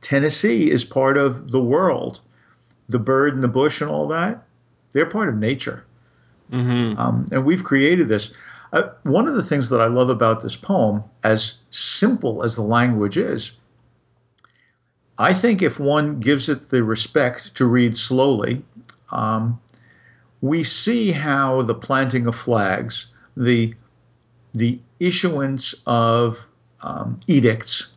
Tennessee 0.00 0.70
is 0.70 0.84
part 0.84 1.16
of 1.16 1.50
the 1.50 1.60
world. 1.60 2.20
The 2.88 2.98
bird 2.98 3.34
and 3.34 3.42
the 3.42 3.48
bush 3.48 3.80
and 3.80 3.90
all 3.90 4.08
that, 4.08 4.44
they're 4.92 5.06
part 5.06 5.28
of 5.28 5.36
nature. 5.36 5.84
Mm-hmm. 6.50 6.98
Um, 6.98 7.26
and 7.30 7.44
we've 7.44 7.64
created 7.64 8.08
this. 8.08 8.32
Uh, 8.72 8.90
one 9.02 9.26
of 9.28 9.34
the 9.34 9.42
things 9.42 9.70
that 9.70 9.80
I 9.80 9.86
love 9.86 10.10
about 10.10 10.42
this 10.42 10.56
poem, 10.56 11.04
as 11.24 11.54
simple 11.70 12.42
as 12.42 12.56
the 12.56 12.62
language 12.62 13.16
is, 13.16 13.52
I 15.18 15.32
think 15.32 15.62
if 15.62 15.80
one 15.80 16.20
gives 16.20 16.48
it 16.48 16.68
the 16.68 16.84
respect 16.84 17.56
to 17.56 17.66
read 17.66 17.96
slowly, 17.96 18.62
um, 19.10 19.60
we 20.40 20.62
see 20.62 21.10
how 21.10 21.62
the 21.62 21.74
planting 21.74 22.26
of 22.26 22.36
flags, 22.36 23.08
the 23.36 23.74
the 24.54 24.80
issuance 24.98 25.74
of 25.86 26.46
um, 26.82 27.16
edicts 27.26 27.88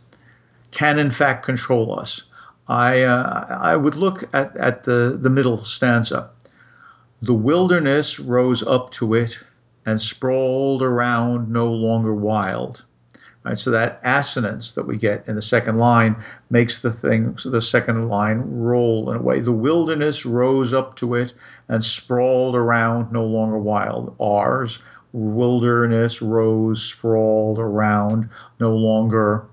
can 0.72 1.00
in 1.00 1.12
fact 1.12 1.46
control 1.46 1.98
us. 1.98 2.24
I 2.68 3.02
uh, 3.02 3.46
I 3.50 3.76
would 3.76 3.96
look 3.96 4.24
at, 4.34 4.56
at 4.58 4.84
the, 4.84 5.18
the 5.20 5.30
middle 5.30 5.58
stanza. 5.58 6.30
The 7.24 7.34
wilderness 7.36 8.20
rose 8.20 8.64
up 8.64 8.90
to 8.94 9.14
it 9.14 9.38
and 9.86 10.02
sprawled 10.02 10.82
around 10.82 11.52
no 11.52 11.72
longer 11.72 12.16
wild. 12.16 12.84
Right, 13.44 13.58
so 13.58 13.72
that 13.72 14.00
assonance 14.04 14.74
that 14.74 14.88
we 14.88 14.98
get 14.98 15.28
in 15.28 15.36
the 15.36 15.42
second 15.42 15.78
line 15.78 16.16
makes 16.50 16.82
the 16.82 16.92
thing 16.92 17.38
so 17.38 17.50
the 17.50 17.62
second 17.62 18.08
line 18.08 18.44
roll 18.46 19.10
in 19.12 19.18
a 19.18 19.22
way. 19.22 19.40
The 19.40 19.52
wilderness 19.52 20.26
rose 20.26 20.74
up 20.74 20.96
to 20.98 21.16
it 21.16 21.34
and 21.68 21.84
sprawled 21.84 22.56
around 22.56 23.12
no 23.12 23.26
longer 23.26 23.58
wild. 23.58 24.16
R's 24.20 24.80
wilderness 25.14 26.22
rose 26.22 26.84
sprawled 26.84 27.60
around 27.60 28.30
no 28.60 28.76
longer 28.76 29.46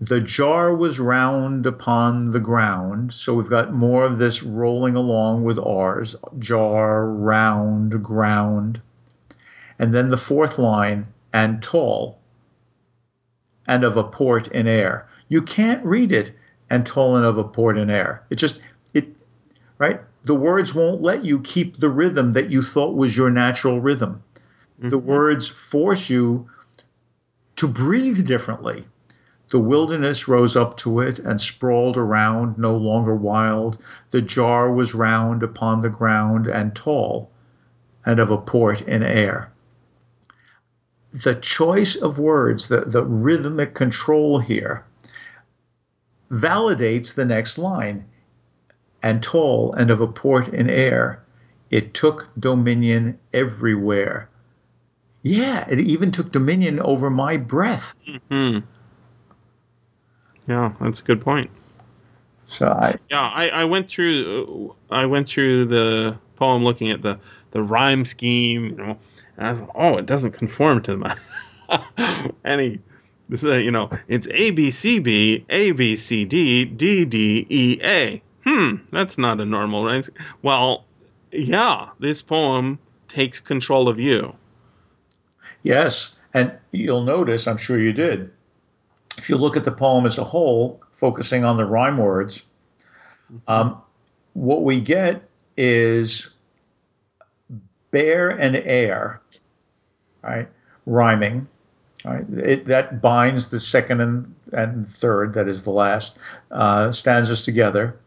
the 0.00 0.20
jar 0.20 0.74
was 0.74 0.98
round 0.98 1.66
upon 1.66 2.30
the 2.30 2.40
ground 2.40 3.12
so 3.12 3.34
we've 3.34 3.48
got 3.48 3.72
more 3.72 4.04
of 4.04 4.18
this 4.18 4.42
rolling 4.42 4.96
along 4.96 5.44
with 5.44 5.58
r's 5.58 6.16
jar 6.38 7.06
round 7.06 8.02
ground 8.02 8.80
and 9.78 9.94
then 9.94 10.08
the 10.08 10.16
fourth 10.16 10.58
line 10.58 11.06
and 11.32 11.62
tall 11.62 12.18
and 13.66 13.84
of 13.84 13.96
a 13.96 14.04
port 14.04 14.48
in 14.48 14.66
air 14.66 15.08
you 15.28 15.40
can't 15.40 15.84
read 15.84 16.12
it 16.12 16.32
and 16.70 16.86
tall 16.86 17.16
and 17.16 17.24
of 17.24 17.38
a 17.38 17.44
port 17.44 17.78
in 17.78 17.88
air 17.88 18.22
it 18.30 18.36
just 18.36 18.60
it 18.92 19.06
right 19.78 20.00
the 20.24 20.34
words 20.34 20.74
won't 20.74 21.02
let 21.02 21.24
you 21.24 21.38
keep 21.40 21.76
the 21.76 21.90
rhythm 21.90 22.32
that 22.32 22.50
you 22.50 22.62
thought 22.62 22.96
was 22.96 23.16
your 23.16 23.30
natural 23.30 23.80
rhythm. 23.80 24.22
Mm-hmm. 24.78 24.88
The 24.88 24.98
words 24.98 25.46
force 25.46 26.08
you 26.08 26.48
to 27.56 27.68
breathe 27.68 28.26
differently. 28.26 28.84
The 29.50 29.58
wilderness 29.58 30.26
rose 30.26 30.56
up 30.56 30.76
to 30.78 31.00
it 31.00 31.18
and 31.18 31.40
sprawled 31.40 31.96
around, 31.96 32.58
no 32.58 32.76
longer 32.76 33.14
wild. 33.14 33.78
The 34.10 34.22
jar 34.22 34.72
was 34.72 34.94
round 34.94 35.42
upon 35.42 35.80
the 35.80 35.90
ground 35.90 36.46
and 36.46 36.74
tall, 36.74 37.30
and 38.06 38.18
of 38.18 38.30
a 38.30 38.38
port 38.38 38.80
in 38.82 39.02
air. 39.02 39.52
The 41.12 41.34
choice 41.34 41.94
of 41.94 42.18
words, 42.18 42.68
the, 42.68 42.80
the 42.80 43.04
rhythmic 43.04 43.74
control 43.74 44.40
here, 44.40 44.84
validates 46.30 47.14
the 47.14 47.24
next 47.24 47.58
line 47.58 48.06
and 49.02 49.22
tall 49.22 49.72
and 49.74 49.90
of 49.90 50.00
a 50.00 50.08
port 50.08 50.48
in 50.48 50.70
air. 50.70 51.22
It 51.70 51.92
took 51.92 52.28
dominion 52.38 53.18
everywhere. 53.32 54.28
Yeah, 55.22 55.66
it 55.68 55.80
even 55.80 56.10
took 56.10 56.32
dominion 56.32 56.80
over 56.80 57.10
my 57.10 57.36
breath. 57.36 57.96
Mm-hmm. 58.08 58.66
Yeah, 60.46 60.72
that's 60.80 61.00
a 61.00 61.04
good 61.04 61.22
point. 61.22 61.50
So 62.46 62.68
I 62.68 62.98
yeah, 63.10 63.20
I, 63.20 63.48
I 63.48 63.64
went 63.64 63.88
through 63.88 64.74
I 64.90 65.06
went 65.06 65.28
through 65.28 65.66
the 65.66 66.18
poem 66.36 66.64
looking 66.64 66.90
at 66.90 67.02
the 67.02 67.18
the 67.52 67.62
rhyme 67.62 68.04
scheme, 68.04 68.64
you 68.64 68.76
know, 68.76 68.98
and 69.36 69.46
I 69.46 69.48
was 69.48 69.62
like, 69.62 69.70
oh, 69.74 69.96
it 69.96 70.06
doesn't 70.06 70.32
conform 70.32 70.82
to 70.82 70.96
my 70.96 71.16
any. 72.44 72.80
This 73.26 73.42
is, 73.42 73.62
you 73.62 73.70
know, 73.70 73.88
it's 74.06 74.28
A 74.30 74.50
B 74.50 74.70
C 74.70 74.98
B 74.98 75.46
A 75.48 75.72
B 75.72 75.96
C 75.96 76.26
D 76.26 76.66
D 76.66 77.06
D 77.06 77.46
E 77.48 77.78
A 77.82 78.22
hmm, 78.44 78.76
that's 78.90 79.18
not 79.18 79.40
a 79.40 79.44
normal 79.44 79.84
rhyme. 79.84 80.02
Well, 80.42 80.84
yeah, 81.32 81.90
this 81.98 82.22
poem 82.22 82.78
takes 83.08 83.40
control 83.40 83.88
of 83.88 83.98
you. 83.98 84.34
Yes, 85.62 86.14
and 86.32 86.52
you'll 86.70 87.04
notice, 87.04 87.46
I'm 87.48 87.56
sure 87.56 87.78
you 87.78 87.92
did, 87.92 88.30
if 89.16 89.28
you 89.28 89.36
look 89.36 89.56
at 89.56 89.64
the 89.64 89.72
poem 89.72 90.06
as 90.06 90.18
a 90.18 90.24
whole, 90.24 90.82
focusing 90.92 91.44
on 91.44 91.56
the 91.56 91.64
rhyme 91.64 91.98
words, 91.98 92.44
um, 93.46 93.80
what 94.34 94.62
we 94.62 94.80
get 94.80 95.22
is 95.56 96.30
bare 97.90 98.28
and 98.28 98.56
air, 98.56 99.20
right, 100.22 100.48
rhyming. 100.86 101.48
Right, 102.04 102.28
it, 102.36 102.66
that 102.66 103.00
binds 103.00 103.48
the 103.48 103.58
second 103.58 104.02
and, 104.02 104.34
and 104.52 104.86
third, 104.86 105.32
that 105.34 105.48
is 105.48 105.62
the 105.62 105.70
last, 105.70 106.18
uh, 106.50 106.92
stanzas 106.92 107.42
together. 107.46 107.98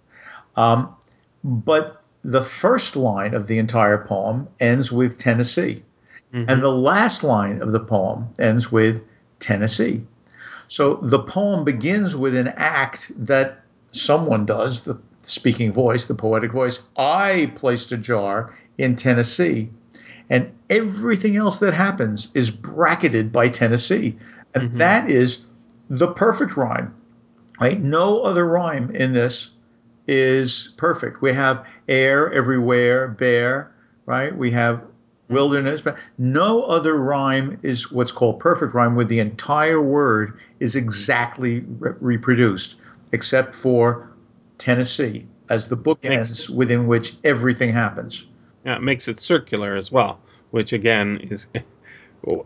Um, 0.55 0.95
but 1.43 2.03
the 2.23 2.43
first 2.43 2.95
line 2.95 3.33
of 3.33 3.47
the 3.47 3.57
entire 3.57 4.05
poem 4.05 4.49
ends 4.59 4.91
with 4.91 5.17
Tennessee. 5.17 5.83
Mm-hmm. 6.31 6.49
And 6.49 6.61
the 6.61 6.71
last 6.71 7.23
line 7.23 7.61
of 7.61 7.71
the 7.71 7.79
poem 7.79 8.27
ends 8.37 8.71
with 8.71 9.01
Tennessee. 9.39 10.05
So 10.67 10.95
the 11.01 11.19
poem 11.19 11.63
begins 11.63 12.15
with 12.15 12.35
an 12.35 12.49
act 12.49 13.11
that 13.25 13.61
someone 13.91 14.45
does, 14.45 14.81
the 14.81 14.97
speaking 15.21 15.73
voice, 15.73 16.05
the 16.05 16.15
poetic 16.15 16.51
voice. 16.51 16.81
I 16.97 17.51
placed 17.55 17.91
a 17.91 17.97
jar 17.97 18.53
in 18.77 18.95
Tennessee. 18.95 19.69
And 20.29 20.51
everything 20.69 21.37
else 21.37 21.59
that 21.59 21.73
happens 21.73 22.29
is 22.33 22.51
bracketed 22.51 23.31
by 23.31 23.47
Tennessee. 23.49 24.17
And 24.53 24.71
Mhm. 24.71 24.77
that 24.77 25.09
is 25.09 25.39
the 25.89 26.07
perfect 26.07 26.57
rhyme. 26.57 26.93
Right? 27.59 27.81
No 27.81 28.21
other 28.21 28.45
rhyme 28.45 28.91
in 28.91 29.13
this 29.13 29.49
is 30.07 30.73
perfect. 30.77 31.21
We 31.21 31.33
have 31.33 31.65
air 31.87 32.31
everywhere, 32.31 33.07
bare, 33.07 33.71
right? 34.05 34.35
We 34.35 34.51
have 34.51 34.81
wilderness, 35.29 35.81
but 35.81 35.97
no 36.17 36.63
other 36.63 36.95
rhyme 36.95 37.59
is 37.61 37.91
what's 37.91 38.11
called 38.11 38.39
perfect 38.39 38.73
rhyme, 38.73 38.95
where 38.95 39.05
the 39.05 39.19
entire 39.19 39.81
word 39.81 40.39
is 40.59 40.75
exactly 40.75 41.61
re- 41.79 41.93
reproduced, 41.99 42.77
except 43.11 43.55
for 43.55 44.09
Tennessee 44.57 45.25
as 45.49 45.67
the 45.67 45.75
book 45.75 45.99
ends 46.03 46.49
within 46.49 46.87
which 46.87 47.13
everything 47.23 47.71
happens. 47.71 48.25
Yeah, 48.65 48.75
it 48.75 48.81
makes 48.81 49.07
it 49.07 49.19
circular 49.19 49.75
as 49.75 49.91
well, 49.91 50.19
which 50.51 50.73
again 50.73 51.27
is 51.29 51.47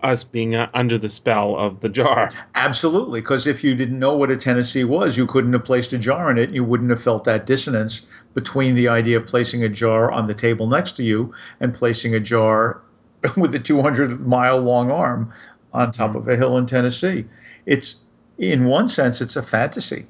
us 0.04 0.24
being 0.24 0.56
uh, 0.56 0.70
under 0.74 0.98
the 0.98 1.10
spell 1.10 1.56
of 1.56 1.80
the 1.80 1.90
jar. 1.90 2.30
Absolutely, 2.56 3.22
because 3.22 3.48
if 3.48 3.64
you 3.64 3.76
didn't 3.76 4.00
know 4.00 4.16
what 4.16 4.32
a 4.32 4.38
Tennessee 4.38 4.84
was, 4.84 5.18
you 5.18 5.26
couldn't 5.26 5.54
have 5.54 5.64
placed 5.64 5.94
a 5.94 5.98
jar 5.98 6.30
in 6.30 6.38
it. 6.38 6.46
and 6.50 6.56
You 6.56 6.64
wouldn't 6.64 6.90
have 6.90 7.02
felt 7.02 7.24
that 7.26 7.46
dissonance 7.46 8.04
between 8.34 8.76
the 8.76 8.90
idea 8.90 9.18
of 9.18 9.26
placing 9.26 9.64
a 9.64 9.70
jar 9.70 10.12
on 10.12 10.28
the 10.28 10.34
table 10.34 10.68
next 10.68 10.94
to 10.94 11.04
you 11.04 11.34
and 11.60 11.74
placing 11.74 12.14
a 12.16 12.20
jar 12.20 12.82
with 13.38 13.56
a 13.56 13.60
200 13.60 14.20
mile 14.20 14.60
long 14.60 14.92
arm 14.92 15.34
on 15.74 15.92
top 15.92 16.16
of 16.16 16.28
a 16.28 16.36
hill 16.36 16.58
in 16.58 16.66
Tennessee. 16.66 17.26
It's 17.66 18.02
in 18.38 18.66
one 18.66 18.88
sense 18.88 19.22
it's 19.22 19.36
a 19.36 19.44
fantasy, 19.44 20.08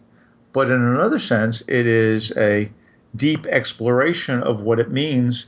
but 0.54 0.67
in 0.69 0.82
another 0.82 1.19
sense 1.19 1.62
it 1.67 1.86
is 1.86 2.32
a 2.38 2.71
deep 3.15 3.45
exploration 3.47 4.41
of 4.41 4.62
what 4.62 4.80
it 4.80 4.89
means 4.89 5.47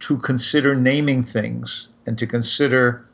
to 0.00 0.18
consider 0.18 0.74
naming 0.74 1.22
things 1.22 1.88
and 2.06 2.18
to 2.18 2.26
consider 2.26 3.07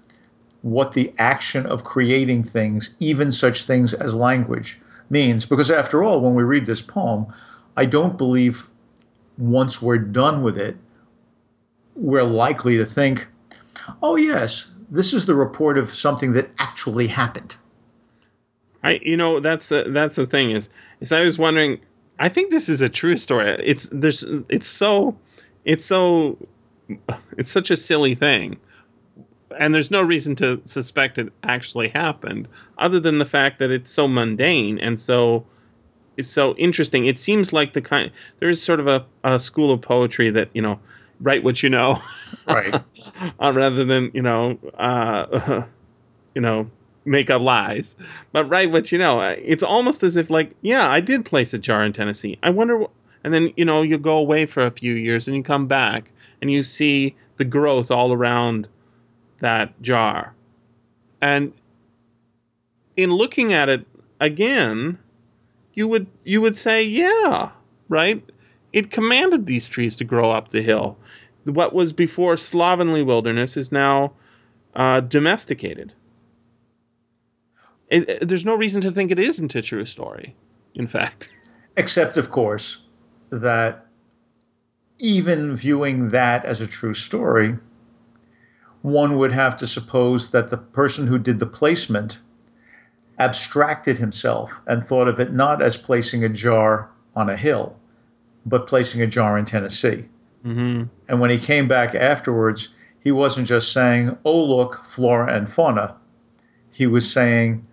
what 0.65 0.95
the 0.95 1.13
action 1.19 1.67
of 1.67 1.85
creating 1.85 2.43
things, 2.43 2.95
even 2.99 3.31
such 3.31 3.65
things 3.65 3.93
as 3.93 4.15
language, 4.15 4.81
means. 5.11 5.45
Because 5.45 5.71
after 5.71 6.03
all, 6.03 6.23
when 6.23 6.35
we 6.35 6.43
read 6.43 6.65
this 6.65 6.81
poem, 6.81 7.27
I 7.77 7.85
don't 7.85 8.17
believe 8.17 8.71
once 9.37 9.83
we're 9.83 9.99
done 9.99 10.43
with 10.43 10.57
it, 10.57 10.79
we're 11.95 12.23
likely 12.23 12.79
to 12.79 12.87
think, 12.87 13.29
oh, 14.03 14.17
yes, 14.17 14.71
this 14.91 15.13
is 15.13 15.27
the 15.27 15.35
report 15.35 15.77
of 15.77 15.91
something 15.91 16.33
that 16.33 16.49
actually 16.59 17.09
happened. 17.09 17.55
I, 18.83 19.01
you 19.03 19.19
know, 19.19 19.41
that's 19.41 19.69
the 19.69 19.85
that's 19.89 20.17
the 20.17 20.27
thing 20.27 20.51
is 20.51 20.71
is 21.01 21.13
I 21.13 21.25
was 21.25 21.39
wondering. 21.39 21.81
I 22.19 22.31
think 22.31 22.51
this 22.51 22.71
is 22.71 22.81
a 22.81 22.89
true 22.89 23.19
story. 23.19 23.51
It's 23.63 23.89
there's 23.93 24.23
it's 24.49 24.67
so 24.67 25.19
it's 25.65 25.85
so 25.85 26.39
it's 27.37 27.51
such 27.51 27.71
a 27.71 27.77
silly 27.77 28.15
thing, 28.15 28.59
and 29.59 29.75
there's 29.75 29.91
no 29.91 30.03
reason 30.03 30.37
to 30.37 30.61
suspect 30.65 31.19
it 31.19 31.33
actually 31.43 31.89
happened, 31.89 32.49
other 32.79 33.01
than 33.01 33.19
the 33.19 33.25
fact 33.25 33.59
that 33.59 33.71
it's 33.71 33.91
so 33.91 34.09
mundane 34.09 34.79
and 34.79 34.99
so 34.99 35.45
it's 36.17 36.29
so 36.29 36.55
interesting. 36.57 37.07
It 37.07 37.19
seems 37.19 37.53
like 37.53 37.73
the 37.73 37.83
kind 37.83 38.11
there 38.41 38.49
is 38.49 38.63
sort 38.63 38.81
of 38.81 38.87
a, 38.87 39.05
a 39.25 39.41
school 39.41 39.71
of 39.71 39.81
poetry 39.81 40.31
that 40.31 40.49
you 40.55 40.63
know 40.63 40.79
write 41.21 41.43
what 41.43 41.63
you 41.63 41.71
know, 41.71 42.01
Right. 42.47 42.75
uh, 43.41 43.53
rather 43.55 43.85
than 43.85 44.11
you 44.15 44.23
know 44.23 44.59
uh, 44.79 45.63
you 46.35 46.41
know 46.41 46.71
make 47.05 47.29
up 47.31 47.43
lies, 47.43 47.97
but 48.33 48.49
write 48.49 48.71
what 48.71 48.91
you 48.93 48.99
know. 48.99 49.21
It's 49.21 49.63
almost 49.63 50.03
as 50.03 50.17
if 50.17 50.31
like 50.31 50.55
yeah, 50.63 50.89
I 50.89 51.01
did 51.01 51.25
place 51.25 51.55
a 51.55 51.59
jar 51.59 51.85
in 51.85 51.93
Tennessee. 51.93 52.39
I 52.43 52.51
wonder, 52.51 52.85
wh-, 52.85 52.91
and 53.25 53.33
then 53.33 53.53
you 53.57 53.65
know 53.65 53.83
you 53.83 53.99
go 53.99 54.19
away 54.19 54.47
for 54.47 54.65
a 54.65 54.71
few 54.71 54.95
years 54.95 55.29
and 55.29 55.37
you 55.37 55.43
come 55.43 55.67
back 55.67 56.11
and 56.41 56.51
you 56.51 56.63
see 56.63 57.15
the 57.37 57.45
growth 57.45 57.91
all 57.91 58.13
around 58.13 58.69
that 59.45 59.81
jar, 59.83 60.35
and 61.21 61.53
in 62.97 63.11
looking 63.11 63.53
at 63.53 63.69
it 63.69 63.87
again, 64.21 64.99
you 65.75 65.89
would 65.89 66.07
you 66.25 66.41
would 66.41 66.57
say 66.57 66.85
yeah, 66.85 67.51
right. 67.89 68.23
It 68.73 68.91
commanded 68.91 69.47
these 69.47 69.69
trees 69.69 69.97
to 69.97 70.05
grow 70.05 70.31
up 70.33 70.51
the 70.51 70.63
hill. 70.63 70.97
What 71.45 71.73
was 71.75 71.93
before 71.93 72.37
slovenly 72.37 73.03
wilderness 73.05 73.57
is 73.57 73.71
now 73.71 74.15
uh, 74.75 75.01
domesticated. 75.01 75.95
It, 77.89 78.09
it- 78.09 78.29
there's 78.29 78.45
no 78.45 78.57
reason 78.57 78.83
to 78.83 78.91
think 78.91 79.11
it 79.13 79.19
isn't 79.19 79.55
a 79.55 79.63
true 79.63 79.85
story. 79.85 80.35
In 80.75 80.89
fact, 80.89 81.31
Except, 81.77 82.17
of 82.17 82.31
course, 82.31 82.83
that 83.31 83.87
even 84.99 85.55
viewing 85.57 86.09
that 86.11 86.45
as 86.45 86.61
a 86.61 86.67
true 86.67 86.95
story, 86.95 87.57
one 88.85 89.17
would 89.17 89.33
have 89.33 89.57
to 89.57 89.67
suppose 89.67 90.33
that 90.33 90.51
the 90.51 90.59
person 90.59 91.07
who 91.07 91.19
did 91.19 91.39
the 91.39 91.47
placement 91.47 92.19
abstracted 93.19 93.99
himself 93.99 94.61
and 94.67 94.85
thought 94.85 95.09
of 95.09 95.19
it 95.19 95.33
not 95.33 95.63
as 95.63 95.75
placing 95.79 96.23
a 96.23 96.29
jar 96.29 96.91
on 97.17 97.31
a 97.31 97.37
hill, 97.37 97.81
but 98.45 98.67
placing 98.67 99.01
a 99.01 99.07
jar 99.07 99.39
in 99.39 99.47
Tennessee. 99.47 100.05
hmm 100.43 100.83
And 101.09 101.19
when 101.19 101.31
he 101.31 101.39
came 101.39 101.67
back 101.67 101.95
afterwards, 101.95 102.75
he 103.01 103.11
wasn't 103.11 103.49
just 103.49 103.73
saying, 103.73 104.19
oh, 104.23 104.45
look, 104.45 104.85
flora 104.85 105.33
and 105.33 105.51
fauna. 105.51 105.97
He 106.71 106.87
was 106.87 107.11
saying, 107.11 107.67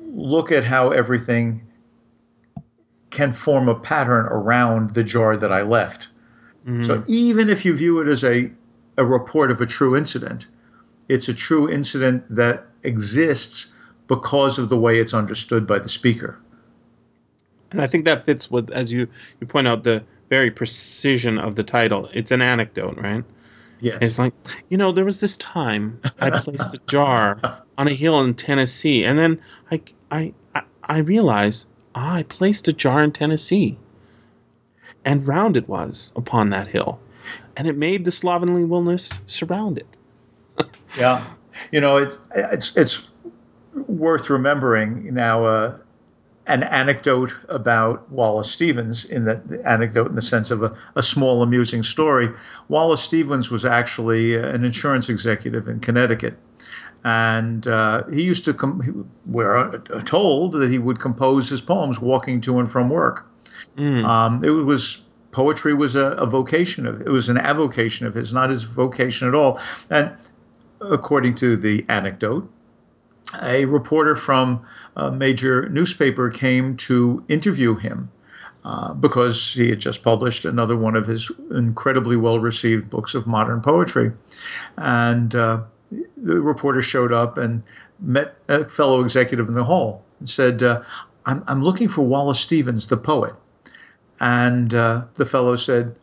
look 0.00 0.50
at 0.50 0.64
how 0.64 0.92
everything 0.92 1.60
can 3.10 3.34
form 3.34 3.68
a 3.68 3.74
pattern 3.74 4.24
around 4.24 4.94
the 4.94 5.04
jar 5.04 5.36
that 5.36 5.52
I 5.52 5.60
left. 5.60 6.08
hmm 6.64 6.80
So 6.80 7.04
even 7.06 7.50
if 7.50 7.66
you 7.66 7.76
view 7.76 8.00
it 8.00 8.08
as 8.08 8.24
a, 8.24 8.50
a 8.98 9.04
report 9.04 9.50
of 9.50 9.60
a 9.60 9.66
true 9.66 9.96
incident, 9.96 10.46
it's 11.08 11.28
a 11.28 11.34
true 11.34 11.70
incident 11.70 12.24
that 12.34 12.66
exists 12.82 13.72
because 14.08 14.58
of 14.58 14.68
the 14.68 14.76
way 14.76 14.98
it's 14.98 15.14
understood 15.14 15.66
by 15.66 15.78
the 15.78 15.88
speaker. 15.88 16.38
and 17.70 17.80
I 17.80 17.86
think 17.86 18.04
that 18.06 18.24
fits 18.24 18.50
with, 18.50 18.70
as 18.70 18.92
you 18.92 19.08
you 19.40 19.46
point 19.46 19.66
out, 19.66 19.84
the 19.84 20.04
very 20.28 20.50
precision 20.50 21.38
of 21.38 21.54
the 21.54 21.64
title. 21.64 22.08
It's 22.12 22.30
an 22.30 22.42
anecdote, 22.42 22.98
right? 22.98 23.24
Yes. 23.80 23.98
It's 24.00 24.18
like, 24.18 24.34
you 24.68 24.76
know, 24.76 24.92
there 24.92 25.04
was 25.04 25.20
this 25.20 25.36
time 25.36 26.00
I 26.20 26.30
placed 26.30 26.74
a 26.74 26.78
jar 26.86 27.62
on 27.78 27.86
a 27.88 27.94
hill 27.94 28.20
in 28.24 28.34
Tennessee, 28.34 29.04
and 29.04 29.18
then 29.18 29.40
I, 29.70 29.80
I, 30.10 30.34
I, 30.54 30.62
I 30.82 30.98
realized 30.98 31.66
ah, 31.94 32.14
I 32.14 32.22
placed 32.24 32.68
a 32.68 32.72
jar 32.72 33.02
in 33.02 33.12
Tennessee, 33.12 33.78
and 35.04 35.26
round 35.26 35.56
it 35.56 35.68
was 35.68 36.12
upon 36.16 36.50
that 36.50 36.68
hill, 36.68 37.00
and 37.56 37.66
it 37.66 37.76
made 37.76 38.04
the 38.04 38.12
slovenly 38.12 38.64
wilderness 38.64 39.20
surround 39.26 39.78
it. 39.78 39.86
Yeah, 40.96 41.22
you 41.70 41.82
know, 41.82 41.98
it's 41.98 42.18
it's 42.34 42.74
it's 42.74 43.10
worth 43.74 44.30
remembering 44.30 45.12
now. 45.12 45.44
Uh, 45.44 45.78
an 46.48 46.62
anecdote 46.62 47.34
about 47.50 48.10
Wallace 48.10 48.50
Stevens, 48.50 49.04
in 49.04 49.26
the, 49.26 49.34
the 49.34 49.68
anecdote 49.68 50.08
in 50.08 50.14
the 50.14 50.22
sense 50.22 50.50
of 50.50 50.62
a, 50.62 50.76
a 50.96 51.02
small 51.02 51.42
amusing 51.42 51.82
story. 51.82 52.30
Wallace 52.68 53.02
Stevens 53.02 53.50
was 53.50 53.66
actually 53.66 54.34
an 54.34 54.64
insurance 54.64 55.10
executive 55.10 55.68
in 55.68 55.78
Connecticut, 55.78 56.38
and 57.04 57.66
uh, 57.68 58.04
he 58.06 58.22
used 58.22 58.46
to 58.46 58.54
com- 58.54 59.10
we're 59.26 59.78
told 60.06 60.52
that 60.52 60.70
he 60.70 60.78
would 60.78 60.98
compose 61.00 61.50
his 61.50 61.60
poems 61.60 62.00
walking 62.00 62.40
to 62.40 62.58
and 62.58 62.70
from 62.70 62.88
work. 62.88 63.26
Mm. 63.76 64.04
Um, 64.06 64.44
it 64.44 64.50
was 64.50 65.02
poetry 65.38 65.72
was 65.72 65.94
a, 65.94 66.06
a 66.18 66.26
vocation 66.26 66.84
of 66.84 67.00
it 67.00 67.10
was 67.10 67.28
an 67.28 67.38
avocation 67.38 68.08
of 68.08 68.14
his, 68.14 68.32
not 68.32 68.50
his 68.50 68.64
vocation 68.64 69.28
at 69.28 69.36
all. 69.36 69.60
And 69.88 70.10
according 70.80 71.36
to 71.36 71.56
the 71.56 71.86
anecdote, 71.88 72.50
a 73.40 73.64
reporter 73.64 74.16
from 74.16 74.66
a 74.96 75.12
major 75.12 75.68
newspaper 75.68 76.28
came 76.28 76.76
to 76.88 77.22
interview 77.28 77.76
him 77.76 78.10
uh, 78.64 78.94
because 78.94 79.52
he 79.52 79.70
had 79.70 79.78
just 79.78 80.02
published 80.02 80.44
another 80.44 80.76
one 80.76 80.96
of 80.96 81.06
his 81.06 81.30
incredibly 81.52 82.16
well 82.16 82.40
received 82.40 82.90
books 82.90 83.14
of 83.14 83.28
modern 83.28 83.60
poetry. 83.60 84.10
And 84.76 85.32
uh, 85.36 85.60
the 86.16 86.40
reporter 86.40 86.82
showed 86.82 87.12
up 87.12 87.38
and 87.38 87.62
met 88.00 88.34
a 88.48 88.68
fellow 88.68 89.02
executive 89.02 89.46
in 89.46 89.54
the 89.54 89.62
hall 89.62 90.02
and 90.18 90.28
said, 90.28 90.64
uh, 90.64 90.82
I'm, 91.26 91.44
I'm 91.46 91.62
looking 91.62 91.86
for 91.88 92.02
Wallace 92.02 92.40
Stevens, 92.40 92.88
the 92.88 92.96
poet. 92.96 93.34
And 94.20 94.74
uh, 94.74 95.06
the 95.14 95.26
fellow 95.26 95.56
said, 95.56 95.94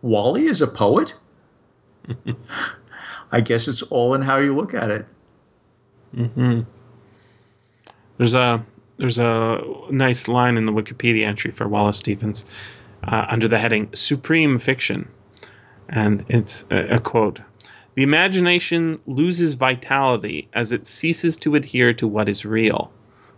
Wally 0.00 0.46
is 0.46 0.62
a 0.62 0.66
poet? 0.66 1.14
I 3.32 3.40
guess 3.40 3.68
it's 3.68 3.82
all 3.82 4.14
in 4.14 4.22
how 4.22 4.38
you 4.38 4.54
look 4.54 4.74
at 4.74 4.90
it. 4.90 5.06
hmm 6.14 6.60
There's 8.18 8.34
a 8.34 8.64
there's 8.98 9.18
a 9.18 9.62
nice 9.90 10.28
line 10.28 10.56
in 10.56 10.66
the 10.66 10.72
Wikipedia 10.72 11.26
entry 11.26 11.50
for 11.50 11.66
Wallace 11.66 11.98
Stevens 11.98 12.44
uh, 13.02 13.26
under 13.28 13.48
the 13.48 13.58
heading 13.58 13.88
"Supreme 13.94 14.58
Fiction," 14.58 15.08
and 15.88 16.24
it's 16.28 16.66
a, 16.70 16.96
a 16.96 17.00
quote: 17.00 17.40
The 17.94 18.02
imagination 18.02 19.00
loses 19.06 19.54
vitality 19.54 20.48
as 20.52 20.72
it 20.72 20.86
ceases 20.86 21.38
to 21.38 21.54
adhere 21.54 21.94
to 21.94 22.06
what 22.06 22.28
is 22.28 22.44
real. 22.44 22.92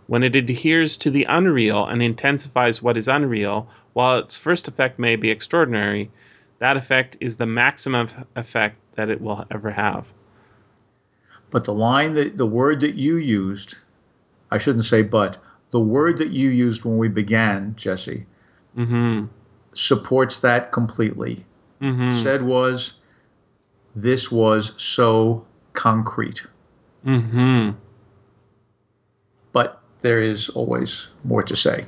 When 0.07 0.23
it 0.23 0.35
adheres 0.35 0.97
to 0.97 1.09
the 1.11 1.25
unreal 1.25 1.85
and 1.85 2.01
intensifies 2.01 2.81
what 2.81 2.97
is 2.97 3.07
unreal, 3.07 3.67
while 3.93 4.19
its 4.19 4.37
first 4.37 4.67
effect 4.67 4.99
may 4.99 5.15
be 5.15 5.31
extraordinary, 5.31 6.11
that 6.59 6.77
effect 6.77 7.17
is 7.19 7.37
the 7.37 7.45
maximum 7.45 8.09
effect 8.35 8.77
that 8.95 9.09
it 9.09 9.21
will 9.21 9.45
ever 9.49 9.71
have. 9.71 10.07
But 11.49 11.63
the 11.63 11.73
line 11.73 12.13
that 12.15 12.37
the 12.37 12.45
word 12.45 12.81
that 12.81 12.95
you 12.95 13.17
used, 13.17 13.77
I 14.51 14.57
shouldn't 14.57 14.85
say 14.85 15.01
but, 15.01 15.37
the 15.71 15.79
word 15.79 16.19
that 16.19 16.29
you 16.29 16.49
used 16.49 16.85
when 16.85 16.97
we 16.97 17.07
began, 17.07 17.75
Jesse, 17.75 18.25
Mm-hmm. 18.77 19.27
supports 19.73 20.39
that 20.39 20.73
completely. 20.73 21.45
Mm-hmm. 21.81 22.09
Said 22.09 22.41
was, 22.43 22.95
this 23.95 24.29
was 24.29 24.73
so 24.81 25.45
concrete. 25.73 26.45
Mm-hmm. 27.05 27.71
There 30.05 30.21
is 30.21 30.49
always 30.49 31.09
more 31.23 31.41
to 31.41 31.55
say. 31.55 31.87